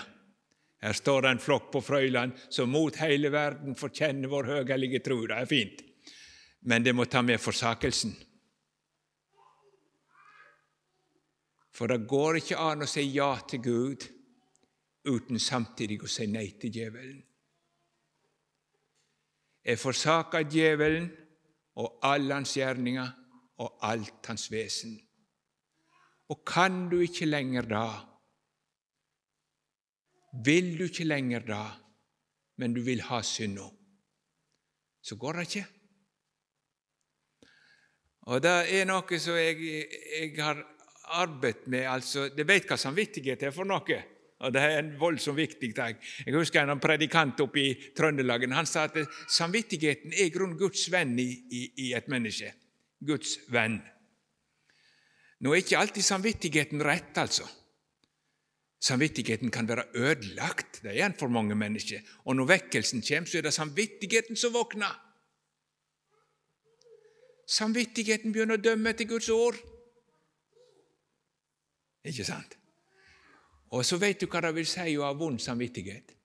[0.82, 5.20] Her står det en flokk på Frøyland som mot hele verden forkjenner vår høgelige tro.
[5.30, 5.82] Det er fint,
[6.66, 8.16] men det må ta med forsakelsen.
[11.72, 14.08] For det går ikke an å si ja til Gud
[15.08, 17.22] uten samtidig å si nei til djevelen.
[19.62, 21.06] Jeg forsaker djevelen
[21.78, 23.10] og alle hans gjerninger
[23.62, 24.96] og alt hans vesen.
[26.34, 27.86] Og kan du ikke lenger da,
[30.32, 31.62] vil du ikke lenger da,
[32.60, 33.68] men du vil ha synda,
[35.02, 35.64] så går det ikke.
[38.30, 39.58] Og det er noe som jeg,
[40.14, 40.60] jeg har
[41.18, 43.98] arbeidet med altså, De vet hva samvittighet er for noe.
[44.42, 45.98] Og Det er en voldsomt viktig ting.
[46.26, 48.54] Jeg husker en predikant oppe i Trøndelagen.
[48.54, 48.98] Han sa at
[49.30, 52.50] samvittigheten er i grunnen Guds venn i, i, i et menneske.
[53.06, 53.78] Guds venn.
[55.42, 57.46] Nå er ikke alltid samvittigheten rett, altså.
[58.82, 60.80] Samvittigheten kan være ødelagt.
[60.82, 62.00] Det er en for mange mennesker.
[62.24, 64.96] Og når vekkelsen kommer, så er det samvittigheten som våkner.
[67.46, 69.60] Samvittigheten begynner å dømme etter Guds ord.
[72.04, 72.56] Ikke sant?
[73.70, 76.16] Og så vet du hva det vil si å ha vond samvittighet.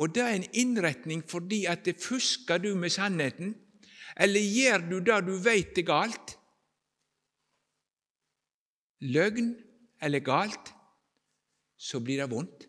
[0.00, 3.52] Og det er en innretning fordi at det fusker du med sannheten,
[4.16, 6.36] eller gjør du det du vet er galt,
[9.04, 9.52] løgn
[10.02, 10.72] eller galt,
[11.76, 12.66] så blir det vondt.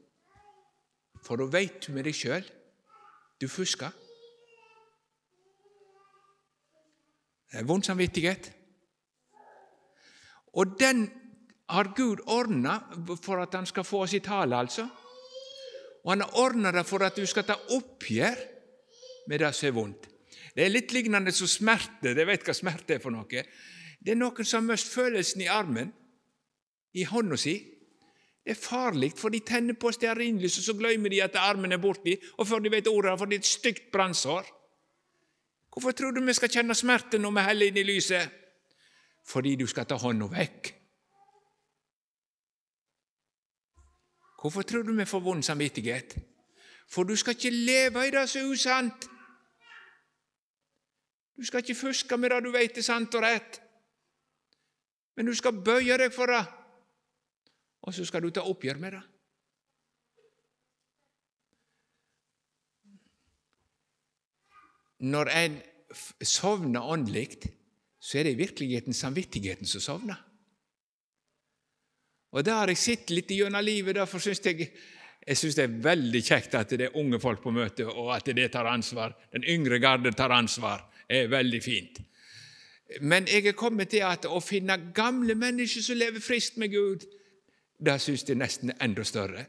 [1.24, 2.46] For da veit du med deg sjøl
[3.38, 3.92] du fusker.
[7.52, 8.50] Det er vond samvittighet.
[10.58, 11.06] Og den
[11.70, 12.80] har Gud ordna
[13.22, 14.88] for at han skal få oss i tale, altså.
[16.04, 18.42] Og han har ordna det for at du skal ta oppgjør
[19.28, 20.10] med det som er vondt.
[20.56, 22.14] Det er litt lignende som smerte.
[22.16, 23.44] Dere vet hva smerte er for noe.
[24.00, 25.92] Det er noen som har mist følelsen i armen,
[26.94, 27.56] i hånda si.
[28.44, 32.16] Det er farlig, for de tenner på stearinlyset, så glemmer de at armen er borti,
[32.38, 34.48] og før de vet ordet, har de et stygt brannsår.
[35.74, 38.32] Hvorfor tror du vi skal kjenne smerte når vi heller inn i lyset?
[39.28, 40.72] Fordi du skal ta hånda vekk.
[44.42, 46.16] Hvorfor tror du vi får vond samvittighet?
[46.90, 49.10] For du skal ikke leve i det som er usant.
[51.38, 53.60] Du skal ikke fuske med det du vet er sant og rett,
[55.18, 56.42] men du skal bøye deg for det,
[57.88, 59.04] og så skal du ta oppgjør med det.
[65.08, 65.56] Når en
[66.26, 67.30] sovner åndelig,
[68.00, 70.20] så er det i virkeligheten samvittigheten som sovner.
[72.36, 73.96] Og det har jeg sett litt gjennom livet.
[73.96, 74.68] Derfor syns jeg
[75.28, 78.30] jeg synes det er veldig kjekt at det er unge folk på møte, og at
[78.32, 79.12] det tar ansvar.
[79.34, 80.86] Den yngre garde tar ansvar.
[81.08, 82.00] Det er veldig fint.
[83.02, 87.04] Men jeg er kommet til at å finne gamle mennesker som lever friskt med Gud,
[87.80, 89.46] det syns jeg nesten er enda større.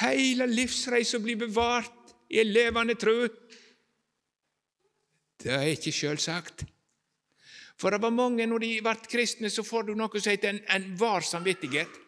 [0.00, 3.28] Hele livsreisa blir bevart i en levende tro.
[5.42, 6.64] Det er ikke sjølsagt.
[7.76, 10.60] For det var mange, når de ble kristne, så får du noe som heter en,
[10.70, 12.00] en var samvittighet.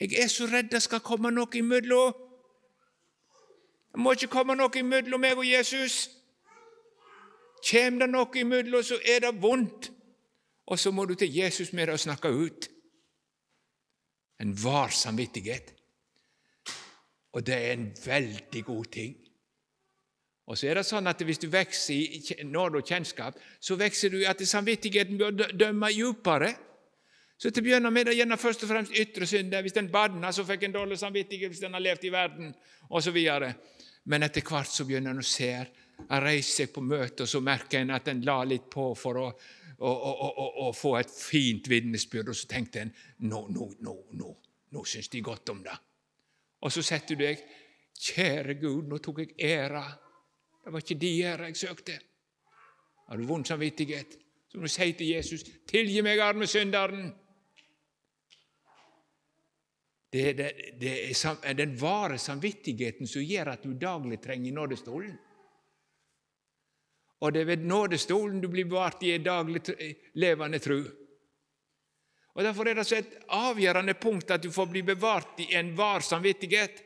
[0.00, 2.12] Jeg er så redd det skal komme noe imellom.
[3.92, 6.08] Det må ikke komme noe imellom meg og Jesus.
[7.64, 9.92] Kjem det noe imellom, så er det vondt.
[10.66, 12.68] Og så må du til Jesus med det og snakke ut.
[14.40, 15.72] En var samvittighet.
[17.36, 19.16] Og det er en veldig god ting.
[20.46, 24.14] Og så er det sånn at Hvis du vokser i nåde og kjennskap, så vokser
[24.14, 26.54] du at samvittigheten bør dømme djupere.
[27.36, 29.64] Så til å begynne med det gjennom først og fremst ytre synder.
[29.64, 32.54] Hvis en badna, så fikk en dårlig samvittighet hvis en har levd i verden,
[32.88, 33.18] osv.
[34.08, 35.50] Men etter hvert så begynner en å se.
[36.06, 39.20] En reiser seg på møte, og så merker en at en la litt på for
[39.20, 39.28] å,
[39.78, 42.32] å, å, å få et fint vitnesbyrd.
[42.32, 42.94] Og så tenkte en
[43.28, 44.32] nå, nå, nå, nå,
[44.72, 45.76] nå syns de godt om det.
[46.64, 47.46] Og så setter du deg
[47.96, 49.86] Kjære Gud, nå tok jeg æra
[50.66, 51.94] det var ikke de æra jeg søkte.
[53.06, 54.16] Har du vond samvittighet,
[54.50, 57.12] så må du si til Jesus, 'Tilgi meg, arme synderen'.
[60.12, 60.50] Det er,
[60.80, 65.18] det er den vare samvittigheten som gjør at du daglig trenger nådestolen.
[67.26, 69.64] Og det er ved nådestolen du blir bevart i en daglig
[70.14, 70.78] levende tru.
[72.36, 75.72] Og Derfor er det så et avgjørende punkt at du får bli bevart i en
[75.76, 76.82] var samvittighet.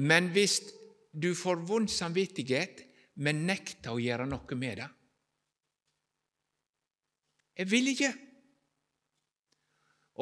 [0.00, 0.60] Men hvis
[1.12, 2.84] du får vond samvittighet,
[3.18, 4.88] men nekter å gjøre noe med det.
[7.58, 8.12] Jeg vil ikke.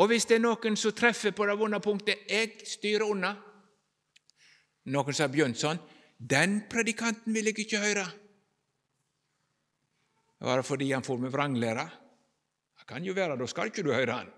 [0.00, 3.34] Og hvis det er noen som treffer på det vonde punktet, jeg styrer unna.
[4.88, 5.78] Noen sa Bjørnson,
[6.16, 8.06] den predikanten vil jeg ikke høre.
[10.40, 11.86] Var det fordi han får med vranglære?
[12.78, 14.30] Det kan jo være, da skal ikke du høre han.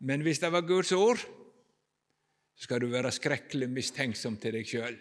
[0.00, 4.96] Men hvis det var Guds ord, så skal du være skrekkelig mistenksom til deg sjøl.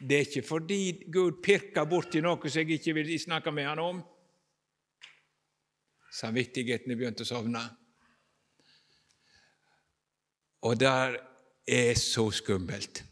[0.00, 3.82] Det er ikke fordi Gud pirker borti noe som jeg ikke vil snakke med han
[3.84, 4.00] om.
[6.10, 7.60] Samvittigheten er begynt å sovne.
[10.64, 10.88] Og det
[11.68, 13.04] er så skummelt.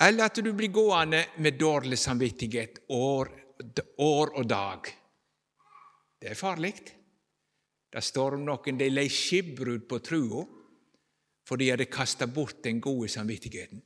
[0.00, 3.30] Eller at du blir gående med dårlig samvittighet år,
[3.98, 4.90] år og dag.
[6.20, 6.74] Det er farlig.
[7.92, 10.44] Det står om noen de lei skipbrudd på trua
[11.46, 13.78] fordi de hadde kasta bort den gode samvittigheten.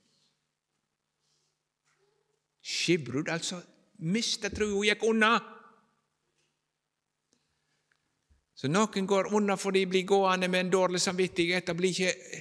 [2.65, 3.59] Skipbrudd, altså.
[4.01, 5.35] Mista trua, gikk unna.
[8.57, 11.67] Så noen går unna for de blir gående med en dårlig samvittighet.
[11.69, 12.41] Det blir ikke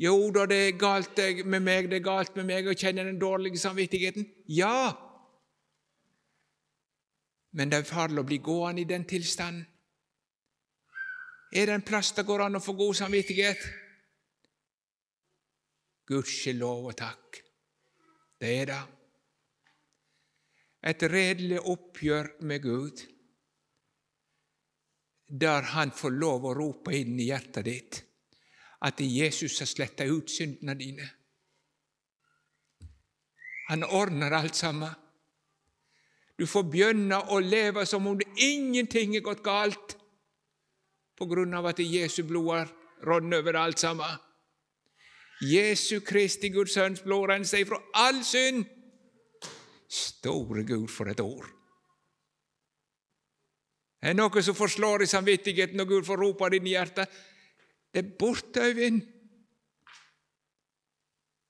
[0.00, 3.18] Jo da, det er galt med meg, det er galt med meg å kjenne den
[3.20, 4.24] dårlige samvittigheten.
[4.48, 4.94] Ja!
[7.52, 9.66] Men det er farlig å bli gående i den tilstanden.
[11.50, 13.64] Er det en plass det går an å få god samvittighet?
[16.08, 17.40] Gudskjelov og takk.
[18.40, 18.82] Det er det.
[20.90, 23.02] Et redelig oppgjør med Gud
[25.42, 27.98] der han får lov å rope inn i hjertet ditt
[28.80, 31.08] at Jesus har sletta ut syndene dine.
[33.68, 34.90] Han ordner alt sammen.
[36.38, 39.96] Du får begynne å leve som om det ingenting er gått galt
[41.20, 42.72] på grunn av at Jesu blod har
[43.04, 44.18] rådd over alt sammen.
[45.44, 48.64] Jesu Kristi Guds Sønns blod renser fra all synd.
[49.88, 51.48] Store Gud, for et ord!
[54.00, 57.10] Det er noe som forslår i samvittigheten når Gud får rope det inn i hjertet.
[57.92, 59.02] Det er borte, Øyvind.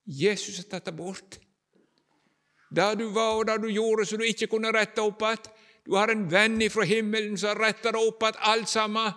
[0.07, 1.38] Jesus har tatt det bort.
[2.76, 5.51] Der du var og det du gjorde så du ikke kunne rette opp igjen.
[5.86, 9.12] Du har en venn ifra himmelen som retter det opp igjen, alt sammen.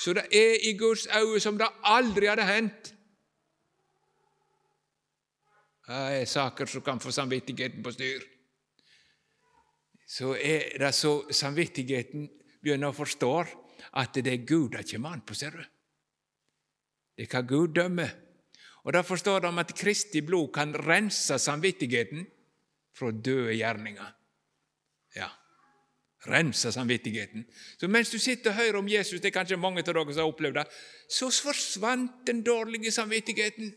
[0.00, 2.94] Så det er i Guds øyne som det aldri hadde hendt.
[5.86, 8.22] Det er saker som kan få samvittigheten på styr
[10.10, 12.26] så er det så samvittigheten
[12.62, 13.34] begynner å forstå
[14.00, 15.62] at det er Gud det kommer an på, ser du.
[17.20, 18.14] Det hva Gud dømmer.
[18.88, 22.24] Og Da forstår de at Kristi blod kan rense samvittigheten
[22.96, 24.14] fra døde gjerninger.
[25.16, 25.28] Ja,
[26.26, 27.44] rense samvittigheten.
[27.80, 30.22] Så mens du sitter og hører om Jesus, det er kanskje mange av dere som
[30.22, 30.66] har opplevd det,
[31.10, 33.74] så forsvant den dårlige samvittigheten.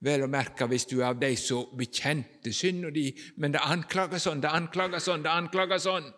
[0.00, 4.20] Vel å merke hvis du er av de som bekjente synda di, men det anklager
[4.20, 6.08] sånn, det anklager sånn, det anklager sånn.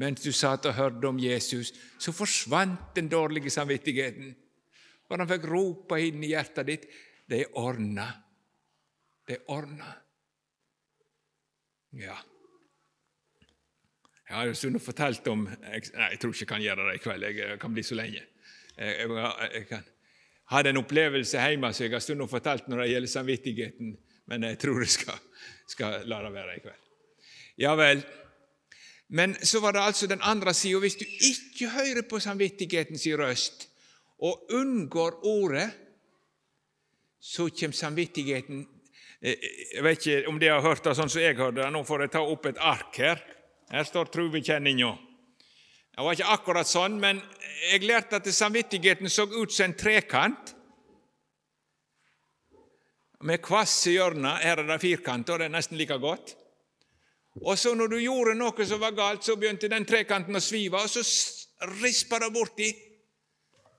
[0.00, 4.34] Mens du satt og hørte om Jesus, så forsvant den dårlige samvittigheten.
[5.10, 6.86] Og han fikk rope inn i hjertet ditt
[7.28, 8.06] det er ordna.
[9.28, 9.88] Det er ordna.
[11.96, 12.16] Ja.
[14.28, 16.94] Jeg har jo stund fortalt om jeg, Nei, jeg tror ikke jeg kan gjøre det
[16.96, 17.26] i kveld.
[17.36, 18.22] Jeg kan bli så lenge.
[18.76, 19.82] Jeg, jeg, jeg
[20.52, 23.92] hadde en opplevelse hjemme som jeg har stund fortalt når det gjelder samvittigheten,
[24.32, 25.20] men jeg tror jeg skal,
[25.68, 26.88] skal la det være i kveld.
[27.60, 28.00] Ja vel.
[29.12, 30.78] Men så var det altså den andre sida.
[30.80, 33.68] Hvis du ikke hører på samvittighetens røst
[34.24, 35.68] og unngår ordet,
[37.20, 38.64] så kommer samvittigheten
[39.20, 39.36] eh,
[39.74, 41.68] Jeg vet ikke om de har hørt det sånn som jeg hørte det.
[41.70, 43.20] Nå får jeg ta opp et ark her.
[43.68, 44.90] Her står truvekjenninga.
[45.92, 47.20] Det var ikke akkurat sånn, men
[47.68, 50.54] jeg lærte at samvittigheten så ut som en trekant
[53.28, 54.40] med kvasse hjørner.
[54.40, 56.32] Her er det firkant, og det er nesten like godt.
[57.40, 60.82] Og så når du gjorde noe som var galt, så begynte den trekanten å svive,
[60.82, 61.02] og så
[61.80, 62.68] rispa det borti,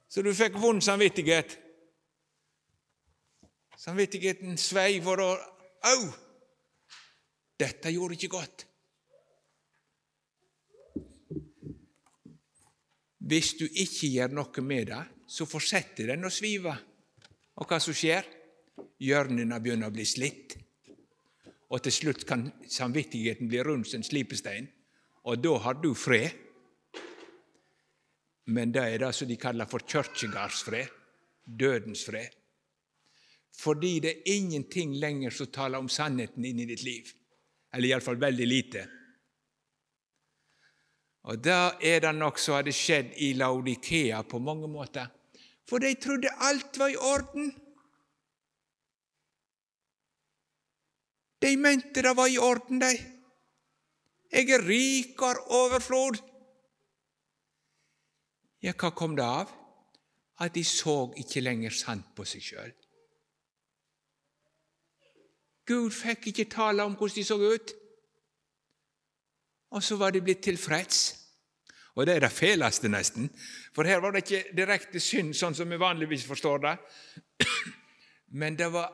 [0.10, 1.58] så du fikk vond samvittighet.
[3.78, 5.32] Samvittigheten sveiv, og da
[5.84, 6.04] Au!
[7.60, 8.66] Dette gjorde ikke godt.
[13.24, 15.02] Hvis du ikke gjør noe med det,
[15.32, 16.74] så fortsetter den å svive.
[17.60, 18.28] Og hva som skjer?
[19.04, 20.43] Hjørnene begynner å bli slitt.
[21.74, 24.68] Og til slutt kan samvittigheten bli rund som en slipestein,
[25.26, 26.30] og da har du fred.
[28.54, 30.92] Men det er det som de kaller for kirkegardsfred,
[31.46, 32.30] dødens fred.
[33.58, 37.10] Fordi det er ingenting lenger som taler om sannheten inn i ditt liv.
[37.74, 38.86] Eller iallfall veldig lite.
[41.24, 45.08] Og da er det nok som hadde skjedd i Laudikea på mange måter.
[45.70, 47.54] For de trodde alt var i orden.
[51.44, 52.94] De mente det var i orden, de.
[54.32, 56.22] Jeg er rik og har overflod.
[58.64, 59.52] Ja, hva kom det av?
[60.40, 62.72] At de så ikke lenger sant på seg sjøl.
[65.68, 67.76] Gud fikk ikke tale om hvordan de så ut
[69.74, 71.16] og så var de blitt tilfreds.
[71.94, 73.30] Og det er det feleste, nesten,
[73.74, 76.74] for her var det ikke direkte synd, sånn som vi vanligvis forstår det,
[78.42, 78.90] men det var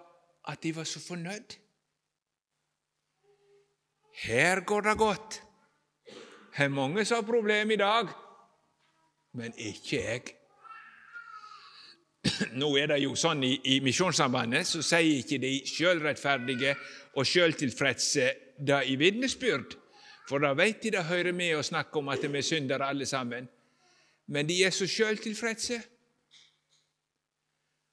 [0.52, 1.56] at de var så fornøyd.
[4.24, 5.44] Her går det godt.
[6.58, 8.10] Det er mange som har problemer i dag,
[9.34, 10.22] men ikke jeg.
[12.60, 16.74] Nå er det jo sånn i, i Misjonssambandet, så sier ikke de sjølrettferdige
[17.16, 18.26] og sjøltilfredse
[18.60, 19.78] det i vitnesbyrd.
[20.28, 23.08] For da veit de det hører med å snakke om at vi er syndere alle
[23.10, 23.48] sammen.
[24.30, 25.80] Men de er så sjøltilfredse.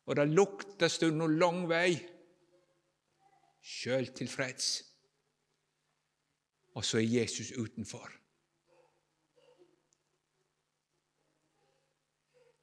[0.07, 1.95] Og det lukter stundom lang vei.
[3.62, 4.74] Sjøltilfreds
[6.77, 8.11] og så er Jesus utenfor.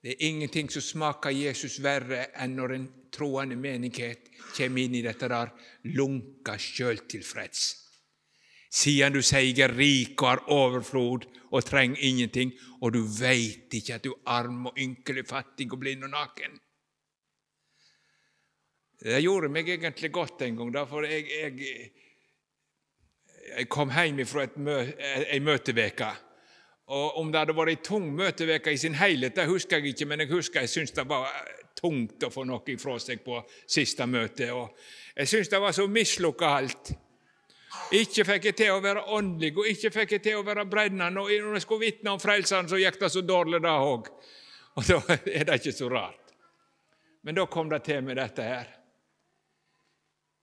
[0.04, 5.06] Det er ingenting som smaker Jesus verre enn når en troende menighet kommer inn i
[5.06, 5.54] dette der
[5.96, 7.62] lunka sjøltilfreds.
[8.74, 12.52] Siden du sier 'rik og har overflod og trenger ingenting',
[12.82, 16.60] og du veit ikke at du er arm og ynkelig, fattig og blind og naken.
[19.00, 21.92] Det gjorde meg egentlig godt en gang, for jeg, jeg
[23.50, 26.12] jeg kom hjem fra ei møteveke.
[26.94, 30.08] Og Om det hadde vært ei tung møteveke i sin helhet, det husker jeg ikke,
[30.10, 31.30] men jeg husker jeg syntes det var
[31.80, 34.52] tungt å få noe ifra seg på siste møte.
[34.54, 34.76] Og
[35.16, 36.94] jeg syntes det var så mislukka alt.
[37.98, 41.24] Ikke fikk jeg til å være åndelig, og ikke fikk jeg til å være brennende.
[41.24, 44.12] Og når jeg skulle vitne om Frelseren, så gikk det så dårlig da òg.
[44.78, 46.32] Og da er det ikke så rart.
[47.22, 48.72] Men da kom det til med dette her.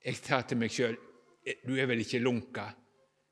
[0.06, 0.94] Jeg tar til meg sjøl
[1.66, 2.68] Du er vel ikke lunka?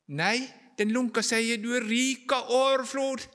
[0.08, 0.48] Nei,
[0.78, 3.26] den lunka sier du er rik av overflod.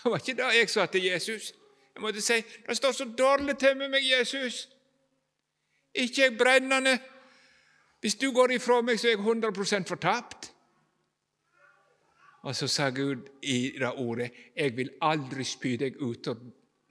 [0.00, 1.50] Det var ikke det jeg sa til Jesus.
[1.94, 4.68] Jeg måtte si det står så dårlig til med meg, Jesus.
[5.94, 6.98] Ikke jeg brennende.
[8.00, 10.52] Hvis du går ifra meg, så er jeg 100% fortapt.
[12.48, 16.40] Og så sa Gud i det ordet, jeg vil aldri spy deg ut av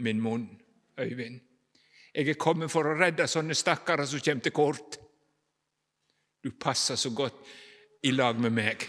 [0.05, 0.45] min munn,
[0.99, 1.39] Øyvind.
[2.13, 4.97] Jeg er kommet for å redde sånne stakkarer som kommer til kort.
[6.43, 7.49] Du passer så godt
[8.03, 8.85] i lag med meg.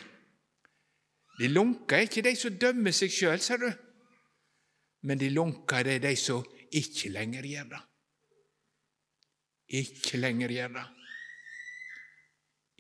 [1.41, 3.71] De lunka er ikke de som dømmer seg sjøl, ser du.
[5.09, 6.45] Men de lunka det er de som
[6.77, 7.85] ikke lenger gjør det.
[9.81, 10.89] Ikke lenger gjør det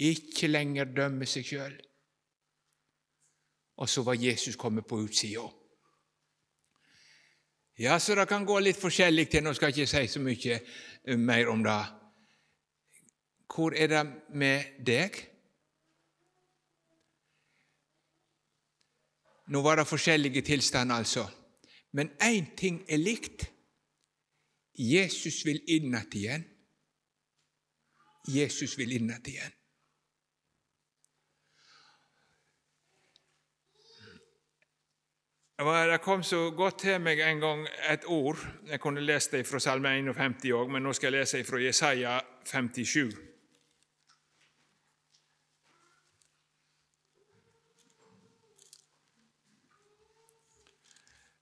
[0.00, 1.74] ikke lenger dømmer seg sjøl.
[3.80, 5.44] Og så var Jesus kommet på utsida.
[7.80, 9.44] Ja, så det kan gå litt forskjellig til.
[9.44, 11.80] Nå skal jeg ikke si så mye mer om det.
[13.50, 14.02] Hvor er det
[14.36, 15.16] med deg?
[19.50, 21.26] Nå var det forskjellige tilstander, altså.
[21.92, 23.50] Men én ting er likt.
[24.78, 26.44] Jesus vil inn igjen.
[28.28, 29.56] Jesus vil inn igjen.
[35.60, 38.38] Det kom så godt til meg en gang et ord.
[38.70, 42.20] Jeg kunne lest det fra Salme 51 òg, men nå skal jeg lese fra Jesaja
[42.48, 43.29] 57.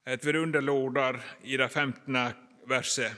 [0.09, 2.15] Et vidunderlig ord der i det 15.
[2.67, 3.11] verset.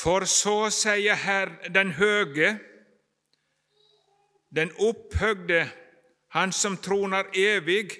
[0.00, 2.58] For så sier Herr den høge,
[4.56, 5.68] den opphøgde,
[6.30, 7.90] Han som troner evig,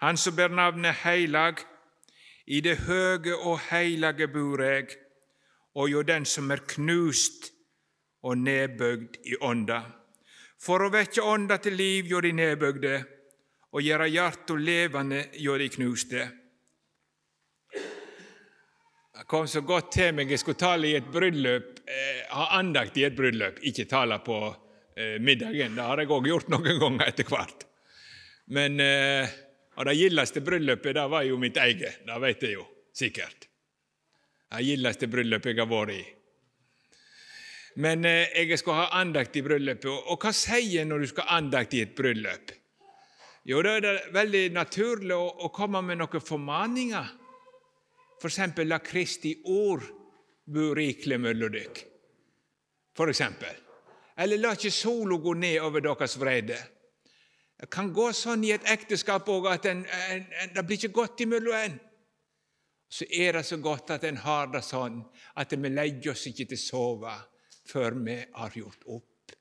[0.00, 1.58] han som ber navnet Heilag,
[2.46, 4.94] i det høge og heilage bor eg,
[5.74, 7.50] og jo den som er knust
[8.22, 9.82] og nedbøgd i ånda.
[10.56, 12.96] For å vekke ånda til liv gjør de nedbøgde,
[13.72, 16.28] og gjøre hjarta levende gjør de knuste.
[19.18, 22.96] Det kom så godt til meg jeg skulle tale i et bryllup, eh, ha andakt
[23.00, 24.36] i et bryllup, ikke tale på
[24.94, 25.74] eh, middagen.
[25.74, 27.66] Det har jeg òg gjort noen ganger etter hvert.
[28.54, 29.26] Men eh,
[29.78, 32.64] og det gildeste bryllupet det var jo mitt eget, det vet jeg jo
[32.94, 33.46] sikkert.
[34.54, 36.00] Det gildeste bryllupet jeg har vært i.
[37.82, 39.90] Men eh, jeg skal ha andakt i bryllupet.
[39.90, 42.54] Og, og hva sier en når du skal ha andakt i et bryllup?
[43.50, 47.18] Jo, da er det veldig naturlig å, å komme med noen formaninger.
[48.18, 48.34] F.eks.
[48.34, 49.84] eksempel, la Kristi ord
[50.44, 51.56] bo rikelig mellom.
[52.96, 53.54] For eksempel.
[54.18, 56.58] Eller la ikke sola gå ned over deres vrede.
[57.58, 60.94] Det kan gå sånn i et ekteskap òg at en, en, en, det blir ikke
[60.94, 61.78] godt imellom en.
[62.88, 65.00] Så er det så godt at en har det sånn
[65.38, 67.14] at vi legger oss ikke til å sove
[67.68, 69.34] før vi har gjort opp.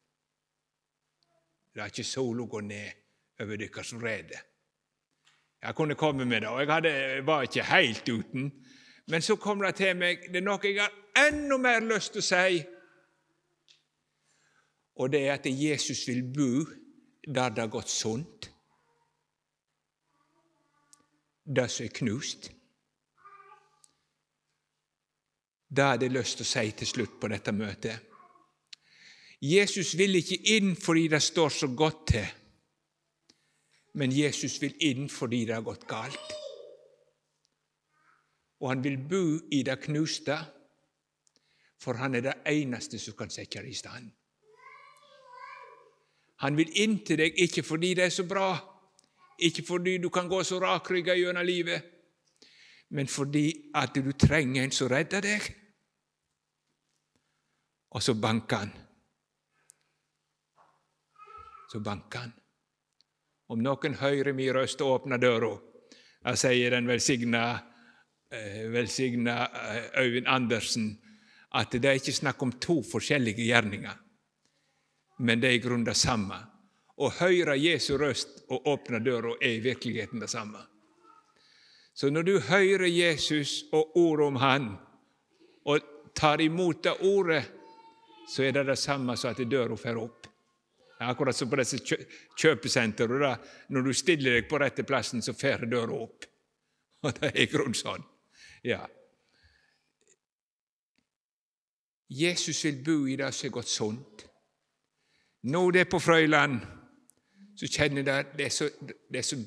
[1.78, 4.42] La ikke sola gå ned over deres vrede.
[5.62, 6.94] Jeg kunne komme med det, og jeg hadde,
[7.26, 8.50] var ikke helt uten.
[9.08, 12.24] Men så kom det til meg det er noe jeg har enda mer lyst til
[12.24, 12.60] å si.
[14.98, 16.52] Og det er at Jesus vil bo
[17.28, 18.48] der det har gått sunt,
[21.48, 22.50] det som er knust.
[25.68, 28.04] Det hadde jeg lyst til å si til slutt på dette møtet.
[29.44, 32.28] Jesus vil ikke inn fordi det står så godt til,
[34.00, 36.38] men Jesus vil inn fordi det har gått galt.
[38.60, 40.38] Og han vil bo i det knuste,
[41.78, 44.10] for han er det eneste som kan sette det i stand.
[46.42, 48.50] Han vil inn til deg ikke fordi det er så bra,
[49.38, 51.94] ikke fordi du kan gå så rakrygga gjennom livet,
[52.90, 55.48] men fordi at du trenger en som redder deg.
[57.98, 58.74] Og så banker han.
[61.72, 62.34] Så banker han.
[63.48, 65.54] Om noen hører min røst og åpner døra,
[66.24, 67.44] da sier den velsigna
[68.72, 70.98] velsigna eh, Øyvind Andersen
[71.56, 73.94] at det er ikke snakk om to forskjellige gjerninger,
[75.20, 76.36] men det er i grunnen det samme.
[76.98, 80.60] Å høre Jesu røst og åpne døra er i virkeligheten det samme.
[81.94, 84.68] Så når du hører Jesus og ordet om Han,
[85.66, 85.80] og
[86.16, 87.44] tar imot det ordet,
[88.28, 90.28] så er det det samme som at døra får opp.
[91.00, 91.78] Akkurat som på disse
[92.38, 93.36] kjøpesentrene.
[93.70, 96.26] Når du stiller deg på rette plassen, så får døra opp.
[97.06, 98.06] Og det er i grunnen sånn.
[98.68, 98.84] Ja.
[102.10, 104.26] Jesus vil bo i det som er gått sunt.
[105.48, 106.60] Nå det er på Frøyland,
[107.56, 109.46] så kjenner jeg det, det er så, Jeg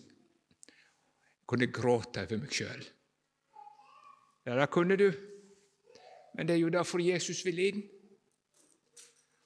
[1.48, 2.84] kunne gråte over meg sjøl.
[4.46, 5.10] Ja, det kunne du.
[6.34, 7.82] Men det er jo derfor Jesus vil inn.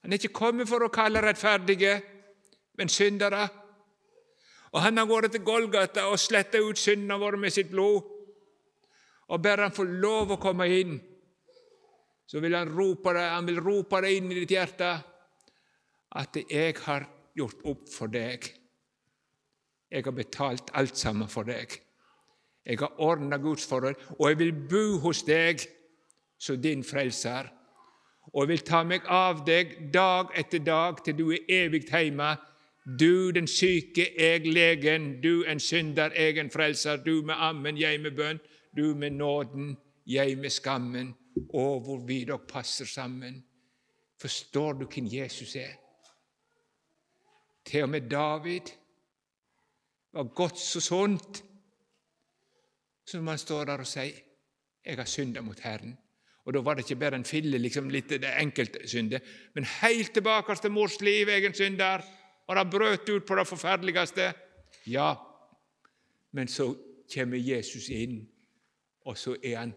[0.02, 1.96] Han er ikke kommet for å kalle rettferdige,
[2.78, 3.48] men syndere.
[4.74, 8.13] Og han har vært til Golgata og sletta ut syndene våre med sitt blod.
[9.32, 10.98] Og ber han få lov å komme inn,
[12.26, 14.90] så vil han rope det, han vil rope det inn i ditt hjerte
[16.14, 18.50] at 'jeg har gjort opp for deg'.
[19.90, 21.80] Jeg har betalt alt sammen for deg.
[22.66, 25.60] Jeg har ordna Guds forhold, og jeg vil bo hos deg
[26.38, 27.50] som din frelser.
[28.32, 32.36] Og jeg vil ta meg av deg dag etter dag til du er evig hjemme.
[32.84, 38.00] Du den syke, jeg legen, du en synder, jeg en frelser, du med ammen, jeg
[38.00, 38.40] med bønn,
[38.76, 41.14] du med nåden, jeg med skammen.
[41.50, 43.44] og hvor vi dere passer sammen.
[44.20, 45.74] Forstår du hvem Jesus er?
[47.64, 48.70] Til og med David
[50.12, 51.42] var godt så sunt
[53.06, 54.20] som han står der og sier
[54.84, 55.96] 'Jeg har synda mot Herren'.
[56.44, 59.22] Og Da var det ikke bare en fille, liksom litt det enkelte syndet,
[59.54, 62.02] men helt tilbake til mors liv, egen synder.
[62.46, 64.34] Og det brøt ut på det forferdeligste.
[64.86, 65.14] Ja,
[66.32, 66.76] men så
[67.14, 68.28] kommer Jesus inn,
[69.04, 69.74] og så er han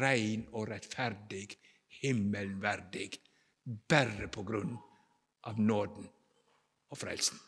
[0.00, 1.46] rein og rettferdig,
[2.02, 3.10] himmelverdig,
[3.88, 4.76] bare på grunn
[5.48, 6.08] av nåden
[6.88, 7.38] og frelsen.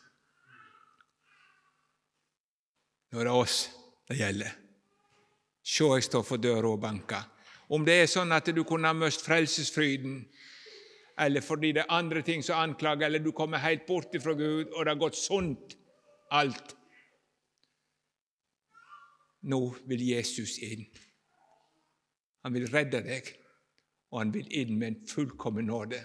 [3.11, 3.57] Nå er det oss
[4.07, 4.57] det gjelder.
[5.61, 7.27] Se, jeg står for døra og banker.
[7.71, 10.23] Om det er sånn at du kunne ha mist frelsesfryden,
[11.21, 14.71] eller fordi det er andre ting som anklager, eller du kommer helt bort fra Gud,
[14.71, 15.75] og det har gått sunt,
[16.31, 16.75] alt
[19.41, 20.85] Nå vil Jesus inn.
[22.45, 23.29] Han vil redde deg,
[24.11, 26.01] og han vil inn med en fullkommen nåde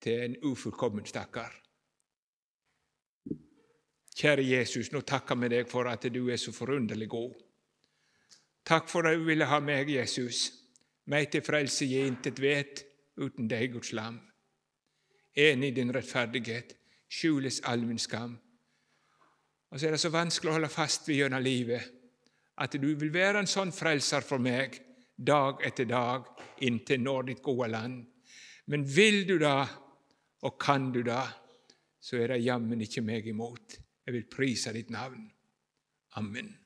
[0.00, 1.52] til en ufullkommen stakkar.
[4.16, 7.36] Kjære Jesus, nå takker vi deg for at du er så forunderlig god.
[8.64, 10.50] Takk for at du ville ha meg, Jesus.
[11.08, 12.84] Meg til frelse jeg intet vet
[13.16, 14.20] uten deg, Guds lam.
[15.36, 16.74] Enig i din rettferdighet
[17.10, 18.36] skjules all min skam.
[19.70, 21.96] Og så er det så vanskelig å holde fast ved gjennom livet
[22.60, 24.76] at du vil være en sånn frelser for meg
[25.16, 26.26] dag etter dag
[26.66, 28.02] inntil når ditt gode land.
[28.72, 29.64] Men vil du da,
[30.44, 31.22] og kan du da,
[32.00, 33.78] så er det jammen ikke meg imot.
[34.04, 35.24] Jeg vil prise ditt navn.
[36.20, 36.59] Amen.